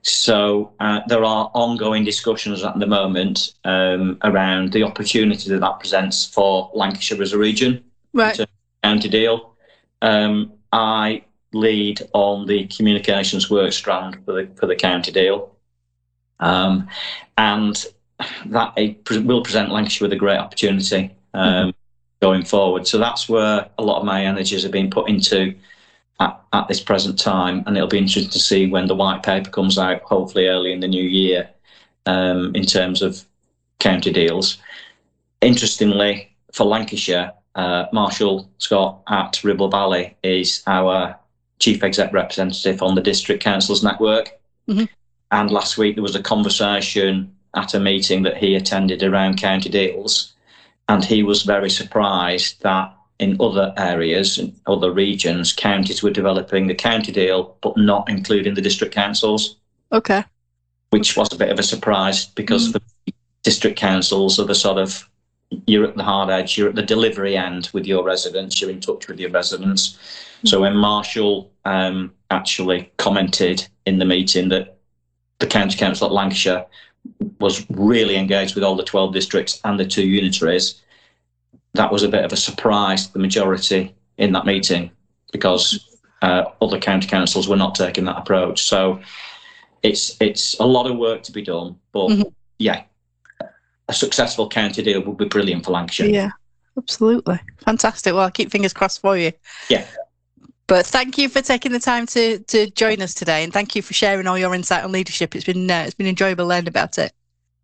So 0.02 0.72
uh, 0.80 1.00
there 1.08 1.24
are 1.24 1.50
ongoing 1.54 2.04
discussions 2.04 2.64
at 2.64 2.78
the 2.78 2.86
moment 2.86 3.54
um, 3.64 4.18
around 4.22 4.72
the 4.72 4.82
opportunity 4.82 5.50
that 5.50 5.60
that 5.60 5.78
presents 5.78 6.24
for 6.26 6.70
Lancashire 6.74 7.22
as 7.22 7.32
a 7.32 7.38
region. 7.38 7.84
Right. 8.12 8.38
County 8.82 9.08
deal. 9.08 9.54
Um, 10.00 10.52
I 10.72 11.24
lead 11.52 12.02
on 12.14 12.46
the 12.46 12.66
communications 12.68 13.50
work 13.50 13.72
strand 13.72 14.18
for 14.24 14.32
the 14.32 14.48
for 14.54 14.66
the 14.66 14.76
county 14.76 15.12
deal, 15.12 15.54
um, 16.38 16.88
and 17.36 17.84
that 18.46 18.74
will 19.24 19.42
present 19.42 19.70
Lancashire 19.70 20.06
with 20.06 20.12
a 20.12 20.16
great 20.16 20.38
opportunity 20.38 21.10
um, 21.34 21.68
mm-hmm. 21.68 21.70
going 22.22 22.44
forward. 22.44 22.86
So 22.86 22.98
that's 22.98 23.28
where 23.28 23.68
a 23.76 23.82
lot 23.82 23.98
of 23.98 24.06
my 24.06 24.24
energies 24.24 24.62
have 24.62 24.72
been 24.72 24.90
put 24.90 25.10
into 25.10 25.54
at, 26.20 26.40
at, 26.52 26.68
this 26.68 26.80
present 26.80 27.18
time, 27.18 27.64
and 27.66 27.76
it'll 27.76 27.88
be 27.88 27.98
interesting 27.98 28.30
to 28.30 28.38
see 28.38 28.66
when 28.66 28.86
the 28.86 28.94
white 28.94 29.22
paper 29.22 29.50
comes 29.50 29.78
out, 29.78 30.02
hopefully 30.02 30.46
early 30.46 30.72
in 30.72 30.80
the 30.80 30.88
new 30.88 31.02
year, 31.02 31.48
um, 32.06 32.54
in 32.54 32.64
terms 32.64 33.02
of 33.02 33.24
county 33.78 34.12
deals. 34.12 34.58
Interestingly, 35.40 36.30
for 36.52 36.64
Lancashire, 36.64 37.32
uh, 37.54 37.86
Marshall 37.92 38.48
Scott 38.58 39.02
at 39.08 39.42
Ribble 39.42 39.70
Valley 39.70 40.16
is 40.22 40.62
our 40.66 41.18
chief 41.58 41.82
exec 41.82 42.12
representative 42.12 42.82
on 42.82 42.94
the 42.94 43.00
district 43.00 43.42
councils 43.42 43.82
network. 43.82 44.38
Mm-hmm. 44.68 44.84
And 45.32 45.50
last 45.50 45.78
week 45.78 45.96
there 45.96 46.02
was 46.02 46.16
a 46.16 46.22
conversation 46.22 47.34
at 47.54 47.74
a 47.74 47.80
meeting 47.80 48.22
that 48.22 48.36
he 48.36 48.54
attended 48.54 49.02
around 49.02 49.40
county 49.40 49.68
deals, 49.68 50.32
and 50.88 51.04
he 51.04 51.22
was 51.22 51.42
very 51.42 51.70
surprised 51.70 52.62
that 52.62 52.94
in 53.20 53.36
other 53.38 53.72
areas, 53.76 54.38
in 54.38 54.56
other 54.66 54.90
regions, 54.90 55.52
counties 55.52 56.02
were 56.02 56.10
developing 56.10 56.66
the 56.66 56.74
county 56.74 57.12
deal, 57.12 57.56
but 57.60 57.76
not 57.76 58.08
including 58.08 58.54
the 58.54 58.62
district 58.62 58.94
councils. 58.94 59.56
Okay. 59.92 60.24
Which 60.88 61.16
was 61.16 61.32
a 61.32 61.36
bit 61.36 61.50
of 61.50 61.58
a 61.58 61.62
surprise 61.62 62.24
because 62.24 62.70
mm. 62.70 62.72
the 62.72 63.12
district 63.42 63.78
councils 63.78 64.40
are 64.40 64.46
the 64.46 64.54
sort 64.54 64.78
of 64.78 65.06
you're 65.66 65.84
at 65.84 65.96
the 65.96 66.02
hard 66.02 66.30
edge, 66.30 66.56
you're 66.56 66.70
at 66.70 66.74
the 66.76 66.82
delivery 66.82 67.36
end 67.36 67.68
with 67.72 67.86
your 67.86 68.02
residents, 68.02 68.60
you're 68.60 68.70
in 68.70 68.80
touch 68.80 69.06
with 69.06 69.20
your 69.20 69.30
residents. 69.30 69.98
Mm. 70.42 70.48
So 70.48 70.60
when 70.62 70.76
Marshall 70.76 71.52
um, 71.66 72.14
actually 72.30 72.90
commented 72.96 73.68
in 73.84 73.98
the 73.98 74.06
meeting 74.06 74.48
that 74.48 74.78
the 75.40 75.46
county 75.46 75.76
council 75.76 76.06
at 76.06 76.12
Lancashire 76.12 76.64
was 77.38 77.66
really 77.68 78.16
engaged 78.16 78.54
with 78.54 78.64
all 78.64 78.76
the 78.76 78.84
12 78.84 79.12
districts 79.12 79.60
and 79.64 79.78
the 79.78 79.86
two 79.86 80.06
unitaries, 80.06 80.80
that 81.74 81.92
was 81.92 82.02
a 82.02 82.08
bit 82.08 82.24
of 82.24 82.32
a 82.32 82.36
surprise 82.36 83.06
to 83.06 83.12
the 83.12 83.18
majority 83.18 83.94
in 84.18 84.32
that 84.32 84.46
meeting 84.46 84.90
because 85.32 85.98
uh, 86.22 86.44
other 86.60 86.78
county 86.78 87.06
councils 87.06 87.48
were 87.48 87.56
not 87.56 87.74
taking 87.74 88.04
that 88.04 88.18
approach. 88.18 88.62
So 88.62 89.00
it's 89.82 90.16
it's 90.20 90.58
a 90.58 90.66
lot 90.66 90.90
of 90.90 90.96
work 90.96 91.22
to 91.24 91.32
be 91.32 91.42
done, 91.42 91.76
but 91.92 92.08
mm-hmm. 92.08 92.28
yeah, 92.58 92.82
a 93.88 93.92
successful 93.92 94.48
county 94.48 94.82
deal 94.82 95.00
would 95.02 95.16
be 95.16 95.26
brilliant 95.26 95.64
for 95.64 95.72
Lancashire. 95.72 96.08
Yeah, 96.08 96.30
absolutely, 96.76 97.40
fantastic. 97.58 98.12
Well, 98.12 98.24
I'll 98.24 98.30
keep 98.30 98.50
fingers 98.50 98.72
crossed 98.72 99.00
for 99.00 99.16
you. 99.16 99.32
Yeah. 99.68 99.86
But 100.66 100.86
thank 100.86 101.18
you 101.18 101.28
for 101.28 101.42
taking 101.42 101.72
the 101.72 101.80
time 101.80 102.06
to 102.08 102.38
to 102.38 102.70
join 102.70 103.00
us 103.00 103.14
today, 103.14 103.42
and 103.42 103.52
thank 103.52 103.74
you 103.74 103.82
for 103.82 103.94
sharing 103.94 104.26
all 104.26 104.38
your 104.38 104.54
insight 104.54 104.84
on 104.84 104.92
leadership. 104.92 105.34
It's 105.34 105.44
been 105.44 105.70
uh, 105.70 105.84
it's 105.86 105.94
been 105.94 106.06
enjoyable 106.06 106.46
learning 106.46 106.68
about 106.68 106.98
it. 106.98 107.12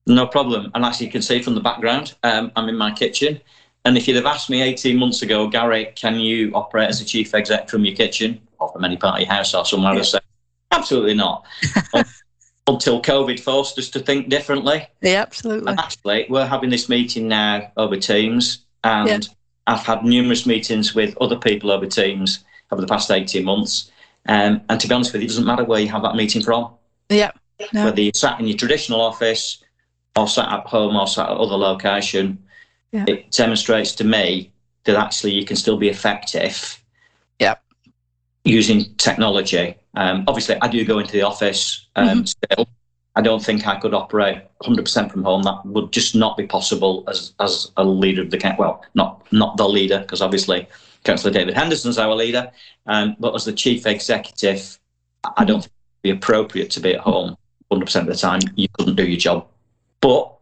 No 0.07 0.27
problem. 0.27 0.71
And 0.75 0.85
as 0.85 1.01
you 1.01 1.11
can 1.11 1.21
see 1.21 1.43
from 1.43 1.55
the 1.55 1.61
background, 1.61 2.15
um, 2.23 2.53
I'm 2.57 2.69
in 2.69 2.77
my 2.77 2.93
kitchen. 2.93 3.41
And 3.87 3.97
if 3.97 4.09
you'd 4.09 4.17
have 4.17 4.27
asked 4.27 4.51
me 4.51 4.63
18 4.63 4.99
months 4.99 5.23
ago, 5.23 5.47
Gary, 5.47 5.93
can 5.95 6.19
you 6.19 6.51
operate 6.55 6.89
as 6.89 7.01
a 7.01 7.05
chief 7.05 7.33
exec 7.35 7.69
from 7.69 7.85
your 7.85 7.95
kitchen 7.95 8.41
or 8.59 8.71
from 8.73 8.85
any 8.85 8.97
part 8.97 9.15
of 9.15 9.21
your 9.21 9.33
house 9.33 9.55
or 9.55 9.65
somewhere, 9.65 9.93
yeah. 9.93 10.01
I'd 10.01 10.07
say, 10.07 10.19
absolutely 10.73 11.15
not. 11.15 11.45
Until 12.67 13.01
COVID 13.01 13.39
forced 13.39 13.79
us 13.79 13.89
to 13.91 14.01
think 14.01 14.29
differently. 14.29 14.89
Yeah, 15.01 15.23
absolutely. 15.23 15.71
And 15.71 15.79
actually, 15.79 16.27
we're 16.29 16.47
having 16.47 16.71
this 16.71 16.89
meeting 16.89 17.29
now 17.29 17.71
over 17.77 17.97
Teams, 17.97 18.65
and 18.83 19.09
yeah. 19.09 19.19
I've 19.69 19.87
had 19.87 20.05
numerous 20.05 20.47
meetings 20.47 20.93
with 20.93 21.17
other 21.21 21.37
people 21.37 21.71
over 21.71 21.87
Teams 21.87 22.45
over 22.73 22.81
the 22.81 22.89
past 22.89 23.11
18 23.11 23.45
months. 23.45 23.93
Um, 24.27 24.63
and 24.69 24.81
to 24.81 24.89
be 24.89 24.95
honest 24.95 25.13
with 25.13 25.23
you, 25.23 25.27
it 25.27 25.29
doesn't 25.29 25.47
matter 25.47 25.63
where 25.63 25.79
you 25.79 25.89
have 25.89 26.03
that 26.03 26.17
meeting 26.17 26.43
from. 26.43 26.73
Yeah. 27.09 27.31
No. 27.73 27.85
Whether 27.85 28.03
you 28.03 28.11
sat 28.13 28.41
in 28.41 28.49
your 28.49 28.57
traditional 28.57 29.01
office 29.01 29.63
or 30.17 30.27
sat 30.27 30.49
at 30.49 30.67
home 30.67 30.97
or 30.97 31.07
sat 31.07 31.31
at 31.31 31.37
other 31.37 31.57
location, 31.57 32.43
yeah. 32.93 33.05
it 33.07 33.31
demonstrates 33.31 33.93
to 33.97 34.05
me 34.05 34.53
that 34.85 34.97
actually 34.97 35.33
you 35.33 35.45
can 35.45 35.57
still 35.57 35.77
be 35.77 35.89
effective. 35.89 36.83
Yeah. 37.39 37.57
Using 38.45 38.95
technology. 38.97 39.77
Um, 39.95 40.25
obviously, 40.29 40.57
I 40.61 40.69
do 40.69 40.85
go 40.85 40.99
into 40.99 41.13
the 41.13 41.23
office 41.23 41.87
um, 41.97 42.09
mm-hmm. 42.09 42.25
still. 42.25 42.69
I 43.17 43.23
don't 43.23 43.43
think 43.43 43.67
I 43.67 43.81
could 43.81 43.95
operate 43.95 44.43
100% 44.63 45.11
from 45.11 45.25
home. 45.25 45.43
That 45.43 45.65
would 45.65 45.91
just 45.91 46.15
not 46.15 46.37
be 46.37 46.47
possible 46.47 47.03
as 47.09 47.33
as 47.41 47.73
a 47.77 47.85
leader 47.85 48.23
of 48.23 48.31
the 48.31 48.37
camp. 48.37 48.59
Well, 48.59 48.85
not 48.95 49.27
not 49.33 49.57
the 49.57 49.69
leader, 49.69 50.01
because 50.01 50.21
obviously 50.21 50.69
Councillor 51.05 51.33
David 51.33 51.55
Henderson's 51.55 51.99
our 51.99 52.15
leader, 52.15 52.51
um, 52.87 53.17
but 53.19 53.35
as 53.35 53.45
the 53.45 53.53
chief 53.53 53.87
executive, 53.87 54.79
I 55.37 55.45
don't 55.45 55.61
think 55.61 55.73
it 55.73 55.95
would 55.95 56.03
be 56.03 56.11
appropriate 56.11 56.71
to 56.73 56.81
be 56.81 56.95
at 56.95 57.01
home 57.01 57.37
100% 57.73 58.01
of 58.01 58.07
the 58.07 58.15
time. 58.15 58.41
You 58.55 58.69
couldn't 58.69 58.97
do 58.97 59.07
your 59.07 59.19
job, 59.19 59.47
but 60.01 60.36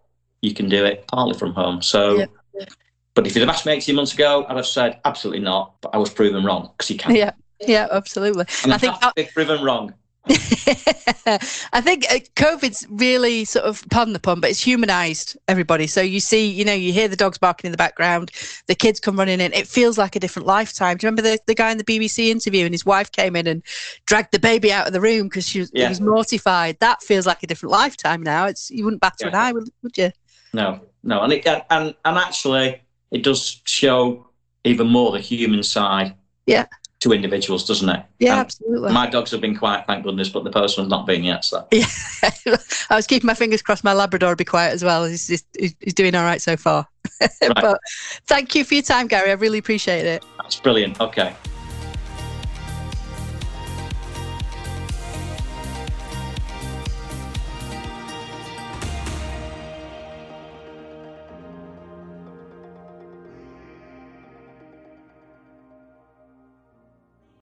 you 0.44 0.54
can 0.54 0.68
do 0.68 0.84
it 0.84 1.06
partly 1.08 1.36
from 1.36 1.54
home. 1.54 1.82
So, 1.82 2.18
yeah. 2.18 2.66
but 3.14 3.26
if 3.26 3.34
you'd 3.34 3.40
have 3.40 3.50
asked 3.50 3.66
me 3.66 3.72
18 3.72 3.94
months 3.94 4.12
ago, 4.12 4.44
I'd 4.48 4.56
have 4.56 4.66
said 4.66 5.00
absolutely 5.04 5.42
not. 5.42 5.74
But 5.80 5.94
I 5.94 5.98
was 5.98 6.10
proven 6.10 6.44
wrong 6.44 6.70
because 6.76 6.90
you 6.90 6.98
can. 6.98 7.14
Yeah, 7.14 7.32
yeah, 7.60 7.88
absolutely. 7.90 8.44
And 8.62 8.72
I 8.72 8.78
think 8.78 8.94
that, 9.00 9.14
proven 9.32 9.64
wrong. 9.64 9.94
I 10.28 11.82
think 11.82 12.06
uh, 12.10 12.18
COVID's 12.34 12.86
really 12.88 13.44
sort 13.44 13.66
of, 13.66 13.84
pardon 13.90 14.14
the 14.14 14.18
pun, 14.18 14.40
but 14.40 14.48
it's 14.48 14.62
humanized 14.62 15.36
everybody. 15.48 15.86
So 15.86 16.00
you 16.00 16.18
see, 16.18 16.46
you 16.46 16.64
know, 16.64 16.72
you 16.72 16.94
hear 16.94 17.08
the 17.08 17.16
dogs 17.16 17.36
barking 17.36 17.68
in 17.68 17.72
the 17.72 17.78
background, 17.78 18.30
the 18.66 18.74
kids 18.74 19.00
come 19.00 19.18
running 19.18 19.40
in. 19.40 19.52
It 19.52 19.68
feels 19.68 19.98
like 19.98 20.16
a 20.16 20.20
different 20.20 20.46
lifetime. 20.46 20.96
Do 20.96 21.06
you 21.06 21.08
remember 21.08 21.22
the, 21.22 21.38
the 21.46 21.54
guy 21.54 21.70
in 21.72 21.78
the 21.78 21.84
BBC 21.84 22.28
interview 22.28 22.64
and 22.64 22.72
his 22.72 22.86
wife 22.86 23.12
came 23.12 23.36
in 23.36 23.46
and 23.46 23.62
dragged 24.06 24.32
the 24.32 24.38
baby 24.38 24.72
out 24.72 24.86
of 24.86 24.94
the 24.94 25.00
room 25.00 25.28
because 25.28 25.46
she 25.46 25.60
was, 25.60 25.70
yeah. 25.74 25.90
was 25.90 26.00
mortified? 26.00 26.78
That 26.80 27.02
feels 27.02 27.26
like 27.26 27.42
a 27.42 27.46
different 27.46 27.72
lifetime 27.72 28.22
now. 28.22 28.46
It's 28.46 28.70
You 28.70 28.84
wouldn't 28.84 29.02
batter 29.02 29.26
yeah. 29.26 29.28
an 29.28 29.34
eye, 29.34 29.52
would, 29.52 29.68
would 29.82 29.98
you? 29.98 30.10
No, 30.54 30.80
no. 31.02 31.22
And, 31.22 31.32
it, 31.32 31.46
and, 31.46 31.94
and 32.04 32.18
actually, 32.18 32.80
it 33.10 33.22
does 33.22 33.60
show 33.64 34.28
even 34.64 34.86
more 34.86 35.12
the 35.12 35.20
human 35.20 35.62
side. 35.62 36.14
Yeah 36.46 36.66
to 37.04 37.12
individuals, 37.12 37.66
doesn't 37.66 37.88
it? 37.88 38.02
Yeah, 38.18 38.32
and 38.32 38.40
absolutely. 38.40 38.90
My 38.90 39.08
dogs 39.08 39.30
have 39.30 39.40
been 39.42 39.56
quiet, 39.56 39.84
thank 39.86 40.04
goodness, 40.04 40.30
but 40.30 40.42
the 40.42 40.50
postman's 40.50 40.88
not 40.88 41.06
been 41.06 41.22
yet. 41.22 41.44
So 41.44 41.66
yeah, 41.70 41.86
I 42.90 42.96
was 42.96 43.06
keeping 43.06 43.26
my 43.26 43.34
fingers 43.34 43.60
crossed. 43.62 43.84
My 43.84 43.92
Labrador 43.92 44.30
will 44.30 44.36
be 44.36 44.44
quiet 44.44 44.72
as 44.72 44.82
well. 44.82 45.04
He's, 45.04 45.28
he's, 45.28 45.74
he's 45.80 45.94
doing 45.94 46.14
all 46.14 46.24
right 46.24 46.42
so 46.42 46.56
far. 46.56 46.88
Right. 47.20 47.52
but 47.54 47.80
thank 48.26 48.54
you 48.54 48.64
for 48.64 48.74
your 48.74 48.82
time, 48.82 49.06
Gary. 49.06 49.30
I 49.30 49.34
really 49.34 49.58
appreciate 49.58 50.06
it. 50.06 50.24
That's 50.38 50.56
brilliant. 50.56 51.00
Okay. 51.00 51.34